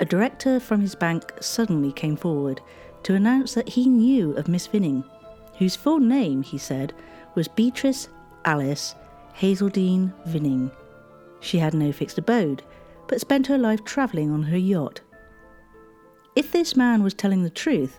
a 0.00 0.06
director 0.06 0.58
from 0.58 0.80
his 0.80 0.94
bank 0.94 1.30
suddenly 1.38 1.92
came 1.92 2.16
forward 2.16 2.62
to 3.02 3.14
announce 3.14 3.52
that 3.52 3.68
he 3.68 3.90
knew 3.90 4.32
of 4.36 4.48
Miss 4.48 4.66
Vinning, 4.66 5.04
whose 5.58 5.76
full 5.76 5.98
name, 5.98 6.42
he 6.42 6.56
said, 6.56 6.94
was 7.34 7.46
Beatrice 7.46 8.08
Alice 8.46 8.94
Hazeldine 9.38 10.14
Vinning. 10.24 10.70
She 11.40 11.58
had 11.58 11.74
no 11.74 11.92
fixed 11.92 12.16
abode, 12.16 12.62
but 13.06 13.20
spent 13.20 13.48
her 13.48 13.58
life 13.58 13.84
travelling 13.84 14.30
on 14.30 14.44
her 14.44 14.56
yacht. 14.56 15.02
If 16.34 16.52
this 16.52 16.74
man 16.74 17.02
was 17.02 17.12
telling 17.12 17.42
the 17.42 17.50
truth, 17.50 17.98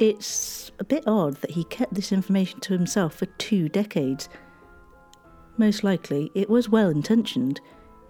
it's 0.00 0.72
a 0.80 0.84
bit 0.84 1.04
odd 1.06 1.36
that 1.42 1.52
he 1.52 1.62
kept 1.64 1.94
this 1.94 2.10
information 2.10 2.58
to 2.60 2.72
himself 2.72 3.14
for 3.14 3.26
two 3.26 3.68
decades. 3.68 4.28
Most 5.58 5.84
likely, 5.84 6.32
it 6.34 6.50
was 6.50 6.68
well 6.68 6.88
intentioned, 6.88 7.60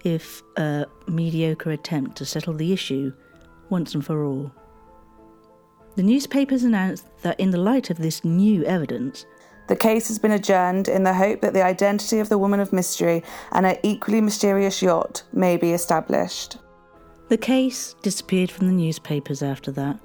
if 0.04 0.42
a 0.56 0.86
mediocre 1.08 1.72
attempt 1.72 2.16
to 2.16 2.24
settle 2.24 2.54
the 2.54 2.72
issue 2.72 3.12
once 3.68 3.94
and 3.94 4.06
for 4.06 4.24
all. 4.24 4.50
The 5.96 6.02
newspapers 6.02 6.62
announced 6.62 7.06
that 7.22 7.38
in 7.38 7.50
the 7.50 7.58
light 7.58 7.90
of 7.90 7.98
this 7.98 8.24
new 8.24 8.64
evidence, 8.64 9.26
The 9.66 9.76
case 9.76 10.08
has 10.08 10.18
been 10.18 10.32
adjourned 10.32 10.88
in 10.88 11.04
the 11.04 11.14
hope 11.14 11.42
that 11.42 11.52
the 11.54 11.62
identity 11.62 12.18
of 12.18 12.28
the 12.28 12.38
woman 12.38 12.58
of 12.58 12.72
mystery 12.72 13.22
and 13.52 13.64
her 13.64 13.78
equally 13.84 14.20
mysterious 14.20 14.82
yacht 14.82 15.22
may 15.32 15.56
be 15.56 15.72
established. 15.72 16.56
the 17.28 17.36
case 17.36 17.94
disappeared 18.02 18.50
from 18.50 18.66
the 18.66 18.72
newspapers 18.72 19.42
after 19.42 19.70
that, 19.70 20.00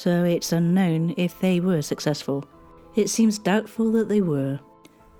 so 0.00 0.24
it's 0.24 0.50
unknown 0.50 1.12
if 1.18 1.38
they 1.40 1.60
were 1.60 1.82
successful. 1.82 2.42
It 2.96 3.10
seems 3.10 3.38
doubtful 3.38 3.92
that 3.92 4.08
they 4.08 4.22
were. 4.22 4.58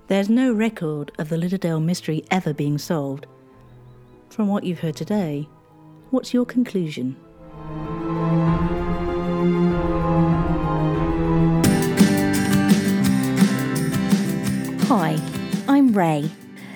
There's 0.07 0.27
no 0.27 0.51
record 0.51 1.11
of 1.19 1.29
the 1.29 1.37
Lidderdale 1.37 1.79
mystery 1.79 2.25
ever 2.31 2.51
being 2.51 2.79
solved. 2.79 3.27
From 4.31 4.47
what 4.47 4.63
you've 4.63 4.79
heard 4.79 4.95
today, 4.95 5.47
what's 6.09 6.33
your 6.33 6.47
conclusion? 6.47 7.15
Hi, 14.87 15.15
I'm 15.67 15.93
Ray, 15.93 16.27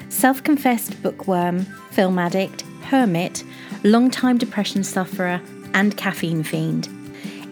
self 0.09 0.43
confessed 0.43 1.01
bookworm, 1.01 1.61
film 1.89 2.19
addict, 2.19 2.61
hermit, 2.83 3.43
long-time 3.83 4.37
depression 4.37 4.83
sufferer, 4.83 5.41
and 5.73 5.97
caffeine 5.97 6.43
fiend. 6.43 6.87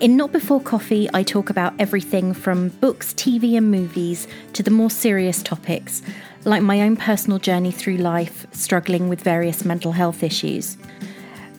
In 0.03 0.17
Not 0.17 0.33
Before 0.33 0.59
Coffee, 0.59 1.09
I 1.13 1.23
talk 1.23 1.49
about 1.49 1.75
everything 1.79 2.33
from 2.33 2.67
books, 2.67 3.13
TV, 3.13 3.55
and 3.55 3.71
movies 3.71 4.27
to 4.51 4.61
the 4.61 4.69
more 4.69 4.89
serious 4.89 5.41
topics, 5.41 6.01
like 6.43 6.61
my 6.61 6.81
own 6.81 6.97
personal 6.97 7.39
journey 7.39 7.71
through 7.71 7.95
life, 7.95 8.45
struggling 8.51 9.07
with 9.07 9.21
various 9.21 9.63
mental 9.63 9.93
health 9.93 10.21
issues. 10.21 10.77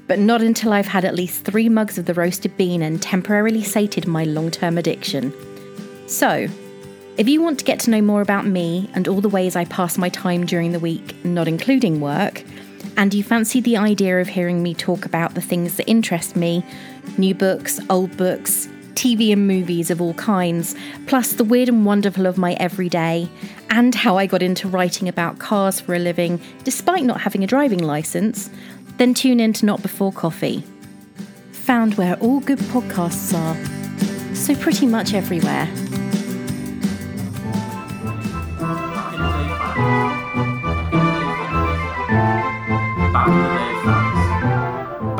But 0.09 0.19
not 0.19 0.43
until 0.43 0.75
I've 0.75 0.89
had 0.89 1.07
at 1.07 1.15
least 1.15 1.47
three 1.47 1.71
mugs 1.71 1.97
of 1.97 2.05
the 2.05 2.13
roasted 2.13 2.55
bean 2.59 2.83
and 2.83 3.01
temporarily 3.01 3.63
sated 3.63 4.07
my 4.07 4.25
long 4.25 4.51
term 4.51 4.77
addiction. 4.77 5.33
So, 6.07 6.47
if 7.17 7.27
you 7.27 7.41
want 7.41 7.59
to 7.61 7.65
get 7.65 7.81
to 7.81 7.91
know 7.91 8.03
more 8.03 8.21
about 8.21 8.45
me 8.45 8.91
and 8.93 9.09
all 9.09 9.23
the 9.23 9.29
ways 9.31 9.57
I 9.57 9.65
pass 9.65 9.97
my 9.97 10.11
time 10.11 10.45
during 10.45 10.73
the 10.73 10.79
week, 10.79 11.25
not 11.25 11.49
including 11.49 11.99
work, 11.99 12.45
and 12.97 13.13
you 13.13 13.23
fancy 13.25 13.61
the 13.61 13.77
idea 13.77 14.21
of 14.21 14.29
hearing 14.29 14.63
me 14.63 14.75
talk 14.75 15.05
about 15.05 15.35
the 15.35 15.41
things 15.41 15.77
that 15.77 15.89
interest 15.89 16.37
me 16.37 16.65
new 17.19 17.35
books, 17.35 17.81
old 17.91 18.17
books, 18.17 18.69
TV 18.95 19.33
and 19.33 19.47
movies 19.47 19.91
of 19.91 20.01
all 20.01 20.15
kinds, 20.15 20.75
plus 21.07 21.35
the 21.35 21.45
weird 21.45 21.69
and 21.69 21.85
wonderful 21.85 22.27
of 22.27 22.39
my 22.39 22.55
everyday, 22.55 23.29
and 23.71 23.95
how 23.95 24.17
I 24.17 24.27
got 24.27 24.43
into 24.43 24.69
writing 24.69 25.09
about 25.09 25.39
cars 25.39 25.81
for 25.81 25.95
a 25.95 25.99
living 25.99 26.41
despite 26.63 27.05
not 27.05 27.21
having 27.21 27.45
a 27.45 27.47
driving 27.47 27.83
license, 27.83 28.51
then 28.97 29.15
tune 29.15 29.41
in 29.41 29.53
to 29.55 29.67
Not 29.67 29.83
Before 29.83 30.13
Coffee. 30.13 30.65
Found 31.53 31.95
where 31.95 32.17
all 32.17 32.41
good 32.41 32.59
podcasts 32.59 33.35
are. 33.35 34.35
So, 34.35 34.55
pretty 34.55 34.87
much 34.87 35.15
everywhere. 35.15 35.69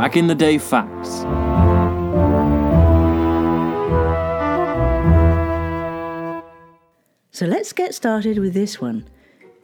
Back 0.05 0.19
in 0.19 0.27
the 0.27 0.35
day 0.35 0.59
facts. 0.59 1.21
So 7.31 7.47
let's 7.47 7.73
get 7.73 7.95
started 7.95 8.39
with 8.39 8.53
this 8.53 8.79
one. 8.79 9.09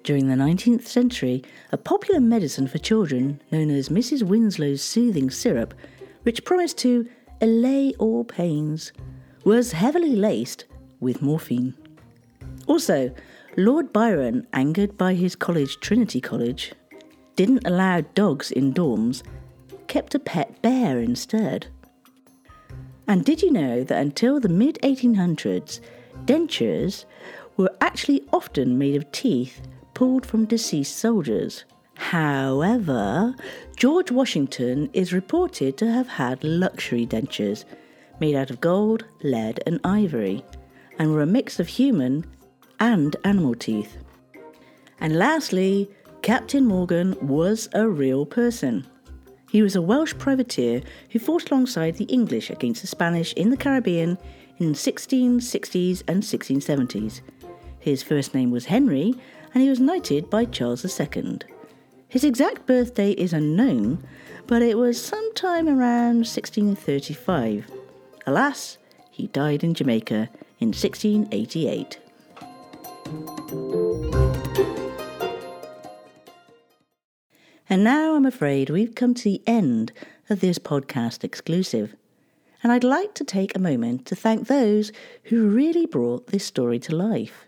During 0.03 0.29
the 0.29 0.37
19th 0.37 0.87
century, 0.87 1.45
a 1.73 1.77
popular 1.77 2.21
medicine 2.21 2.69
for 2.69 2.79
children 2.79 3.43
known 3.53 3.69
as 3.69 3.91
Mrs. 3.91 4.23
Winslow's 4.23 4.81
soothing 4.81 5.29
syrup, 5.29 5.75
which 6.23 6.47
promised 6.47 6.79
to 6.79 7.07
allay 7.43 7.93
all 7.99 8.25
pains, 8.25 8.95
was 9.45 9.73
heavily 9.73 10.17
laced 10.17 10.65
with 11.01 11.21
morphine. 11.21 11.75
Also, 12.67 13.15
Lord 13.59 13.93
Byron, 13.93 14.47
angered 14.55 14.97
by 14.97 15.13
his 15.13 15.37
college, 15.37 15.81
Trinity 15.81 16.23
College, 16.23 16.73
didn't 17.37 17.67
allow 17.67 18.01
dogs 18.15 18.51
in 18.51 18.73
dorms, 18.73 19.23
kept 19.91 20.15
a 20.15 20.21
pet 20.21 20.63
bear 20.63 21.01
instead. 21.01 21.67
And 23.09 23.25
did 23.25 23.43
you 23.43 23.51
know 23.51 23.83
that 23.83 24.01
until 24.01 24.39
the 24.39 24.49
mid 24.49 24.79
1800s, 24.85 25.81
dentures 26.27 27.07
were 27.57 27.75
actually 27.81 28.23
often 28.33 28.79
made 28.79 28.95
of 28.95 29.11
teeth 29.11 29.61
pulled 29.93 30.25
from 30.25 30.45
deceased 30.45 30.97
soldiers? 30.97 31.65
However, 31.97 33.35
George 33.77 34.13
Washington 34.13 34.89
is 34.93 35.13
reported 35.13 35.77
to 35.79 35.91
have 35.91 36.07
had 36.07 36.45
luxury 36.45 37.05
dentures 37.05 37.65
made 38.21 38.37
out 38.37 38.51
of 38.51 38.61
gold, 38.61 39.05
lead, 39.25 39.61
and 39.67 39.81
ivory, 39.83 40.45
and 41.01 41.13
were 41.13 41.23
a 41.23 41.27
mix 41.27 41.59
of 41.59 41.67
human 41.67 42.25
and 42.79 43.17
animal 43.25 43.57
teeth. 43.57 43.97
And 45.01 45.19
lastly, 45.19 45.91
Captain 46.23 46.65
Morgan 46.65 47.17
was 47.21 47.69
a 47.73 47.89
real 47.89 48.25
person. 48.25 48.87
He 49.51 49.63
was 49.63 49.75
a 49.75 49.83
Welsh 49.83 50.15
privateer 50.17 50.81
who 51.11 51.19
fought 51.19 51.51
alongside 51.51 51.97
the 51.97 52.05
English 52.05 52.51
against 52.51 52.83
the 52.83 52.87
Spanish 52.87 53.33
in 53.33 53.51
the 53.51 53.57
Caribbean 53.57 54.17
in 54.59 54.75
1660s 54.75 56.05
and 56.07 56.23
1670s. 56.23 57.21
His 57.81 58.05
first 58.05 58.33
name 58.33 58.53
was 58.53 58.67
Henry, 58.67 59.15
and 59.53 59.61
he 59.61 59.69
was 59.69 59.81
knighted 59.81 60.31
by 60.31 60.45
Charles 60.45 60.85
II. 61.01 61.41
His 62.09 62.23
exact 62.23 62.65
birthday 62.67 63.11
is 63.11 63.33
unknown, 63.33 64.05
but 64.47 64.63
it 64.63 64.79
was 64.79 65.03
sometime 65.03 65.67
around 65.69 66.27
1635. 66.27 67.69
Alas, 68.27 68.79
he 69.11 69.27
died 69.29 69.65
in 69.65 69.75
Jamaica 69.75 70.29
in 70.61 70.69
1688. 70.69 71.99
And 77.71 77.85
now 77.85 78.17
I'm 78.17 78.27
afraid 78.27 78.69
we've 78.69 78.97
come 78.97 79.15
to 79.15 79.23
the 79.23 79.43
end 79.47 79.93
of 80.29 80.41
this 80.41 80.59
podcast 80.59 81.23
exclusive. 81.23 81.95
And 82.65 82.73
I'd 82.73 82.83
like 82.83 83.15
to 83.15 83.25
take 83.25 83.55
a 83.55 83.61
moment 83.61 84.07
to 84.07 84.17
thank 84.17 84.49
those 84.49 84.91
who 85.25 85.49
really 85.49 85.87
brought 85.87 86.27
this 86.27 86.45
story 86.45 86.81
to 86.81 86.97
life. 86.97 87.47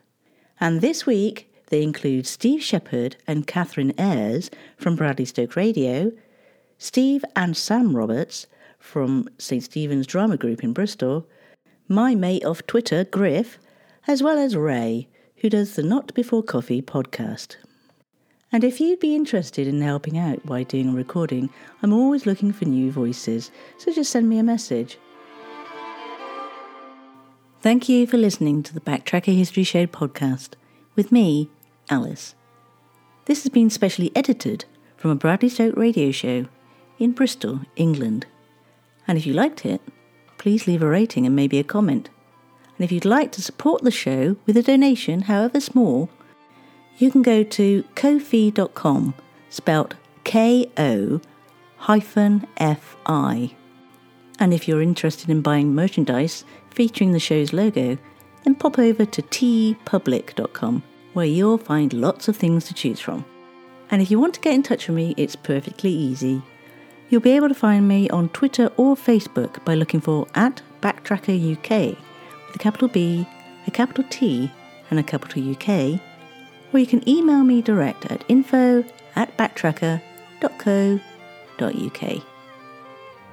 And 0.60 0.80
this 0.80 1.04
week, 1.06 1.52
they 1.70 1.82
include 1.82 2.28
Steve 2.28 2.62
Shepherd 2.62 3.16
and 3.26 3.48
Catherine 3.48 3.98
Ayres 3.98 4.48
from 4.76 4.94
Bradley 4.94 5.24
Stoke 5.24 5.56
Radio, 5.56 6.12
Steve 6.78 7.24
and 7.34 7.56
Sam 7.56 7.96
Roberts 7.96 8.46
from 8.78 9.28
St. 9.38 9.64
Stephen's 9.64 10.06
Drama 10.06 10.36
Group 10.36 10.62
in 10.62 10.72
Bristol, 10.72 11.26
my 11.88 12.14
mate 12.14 12.44
off 12.44 12.64
Twitter, 12.68 13.02
Griff, 13.02 13.58
as 14.06 14.22
well 14.22 14.38
as 14.38 14.54
Ray, 14.54 15.08
who 15.38 15.50
does 15.50 15.74
the 15.74 15.82
Not 15.82 16.14
Before 16.14 16.44
Coffee 16.44 16.80
podcast. 16.80 17.56
And 18.52 18.64
if 18.64 18.80
you'd 18.80 19.00
be 19.00 19.16
interested 19.16 19.66
in 19.66 19.80
helping 19.80 20.18
out 20.18 20.44
by 20.44 20.62
doing 20.62 20.90
a 20.90 20.92
recording, 20.92 21.48
I'm 21.82 21.92
always 21.92 22.26
looking 22.26 22.52
for 22.52 22.66
new 22.66 22.92
voices, 22.92 23.50
so 23.78 23.90
just 23.90 24.10
send 24.10 24.28
me 24.28 24.38
a 24.38 24.42
message. 24.42 24.98
Thank 27.62 27.88
you 27.88 28.06
for 28.06 28.18
listening 28.18 28.62
to 28.64 28.74
the 28.74 28.80
Backtracker 28.80 29.34
History 29.34 29.64
Show 29.64 29.86
podcast 29.86 30.50
with 30.96 31.10
me, 31.10 31.48
Alice. 31.88 32.34
This 33.24 33.42
has 33.44 33.50
been 33.50 33.70
specially 33.70 34.12
edited 34.14 34.66
from 34.98 35.12
a 35.12 35.14
Bradley 35.14 35.48
Stoke 35.48 35.76
radio 35.76 36.10
show 36.10 36.46
in 36.98 37.12
Bristol, 37.12 37.60
England. 37.76 38.26
And 39.08 39.16
if 39.16 39.24
you 39.24 39.32
liked 39.32 39.64
it, 39.64 39.80
please 40.36 40.66
leave 40.66 40.82
a 40.82 40.88
rating 40.88 41.24
and 41.24 41.34
maybe 41.34 41.58
a 41.58 41.64
comment. 41.64 42.10
And 42.76 42.84
if 42.84 42.92
you'd 42.92 43.04
like 43.06 43.32
to 43.32 43.42
support 43.42 43.82
the 43.82 43.90
show 43.90 44.36
with 44.44 44.56
a 44.58 44.62
donation, 44.62 45.22
however 45.22 45.60
small, 45.60 46.10
you 46.98 47.10
can 47.10 47.22
go 47.22 47.42
to 47.42 47.84
Ko-Fi.com, 47.94 49.14
spelt 49.50 49.94
K 50.24 50.70
O 50.76 51.20
hyphen 51.76 52.46
F 52.56 52.96
I. 53.06 53.54
And 54.38 54.54
if 54.54 54.66
you're 54.66 54.82
interested 54.82 55.30
in 55.30 55.42
buying 55.42 55.74
merchandise 55.74 56.44
featuring 56.70 57.12
the 57.12 57.20
show's 57.20 57.52
logo, 57.52 57.98
then 58.44 58.54
pop 58.54 58.78
over 58.78 59.04
to 59.04 59.22
Teepublic.com, 59.22 60.82
where 61.12 61.26
you'll 61.26 61.58
find 61.58 61.92
lots 61.92 62.28
of 62.28 62.36
things 62.36 62.64
to 62.66 62.74
choose 62.74 63.00
from. 63.00 63.24
And 63.90 64.00
if 64.00 64.10
you 64.10 64.18
want 64.18 64.34
to 64.34 64.40
get 64.40 64.54
in 64.54 64.62
touch 64.62 64.88
with 64.88 64.96
me, 64.96 65.14
it's 65.16 65.36
perfectly 65.36 65.90
easy. 65.90 66.42
You'll 67.08 67.20
be 67.20 67.32
able 67.32 67.48
to 67.48 67.54
find 67.54 67.86
me 67.86 68.08
on 68.08 68.30
Twitter 68.30 68.72
or 68.76 68.96
Facebook 68.96 69.62
by 69.64 69.74
looking 69.74 70.00
for 70.00 70.26
at 70.34 70.62
Backtracker 70.80 71.52
UK 71.52 71.96
with 72.46 72.56
a 72.56 72.58
capital 72.58 72.88
B, 72.88 73.26
a 73.66 73.70
capital 73.70 74.04
T, 74.08 74.50
and 74.90 74.98
a 74.98 75.02
capital 75.02 75.50
UK, 75.52 76.00
or 76.72 76.78
you 76.78 76.86
can 76.86 77.06
email 77.08 77.44
me 77.44 77.62
direct 77.62 78.06
at 78.06 78.24
info 78.28 78.84
at 79.16 79.36
backtracker.co.uk. 79.36 82.22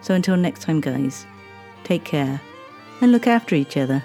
So 0.02 0.13
until 0.13 0.38
next 0.38 0.62
time, 0.62 0.82
guys, 0.82 1.25
take 1.84 2.04
care 2.04 2.41
and 3.02 3.12
look 3.12 3.28
after 3.28 3.56
each 3.56 3.78
other. 3.78 4.04